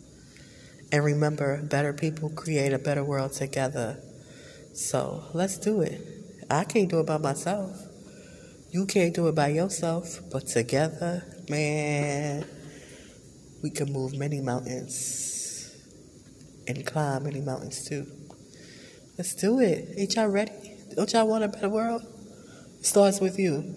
And 0.93 1.03
remember, 1.03 1.61
better 1.61 1.91
people 1.91 2.29
create 2.29 2.71
a 2.71 2.79
better 2.79 3.03
world 3.03 3.33
together. 3.33 4.01
So 4.71 5.25
let's 5.33 5.57
do 5.57 5.81
it. 5.81 5.99
I 6.49 6.63
can't 6.63 6.89
do 6.89 7.01
it 7.01 7.05
by 7.05 7.17
myself. 7.17 7.90
You 8.71 8.85
can't 8.85 9.13
do 9.13 9.27
it 9.27 9.35
by 9.35 9.49
yourself. 9.49 10.21
But 10.31 10.47
together, 10.47 11.25
man, 11.49 12.45
we 13.61 13.69
can 13.69 13.91
move 13.91 14.17
many 14.17 14.39
mountains 14.39 15.75
and 16.67 16.85
climb 16.85 17.23
many 17.23 17.41
mountains 17.41 17.83
too. 17.87 18.05
Let's 19.17 19.35
do 19.35 19.59
it. 19.59 19.89
Ain't 19.97 20.15
y'all 20.15 20.27
ready? 20.27 20.53
Don't 20.95 21.11
y'all 21.11 21.27
want 21.27 21.43
a 21.43 21.49
better 21.49 21.67
world? 21.67 22.01
It 22.79 22.85
starts 22.85 23.19
with 23.19 23.37
you. 23.37 23.75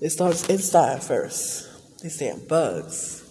It 0.00 0.10
starts 0.10 0.48
inside 0.48 1.02
first. 1.02 1.68
These 2.00 2.18
damn 2.18 2.46
bugs. 2.46 3.21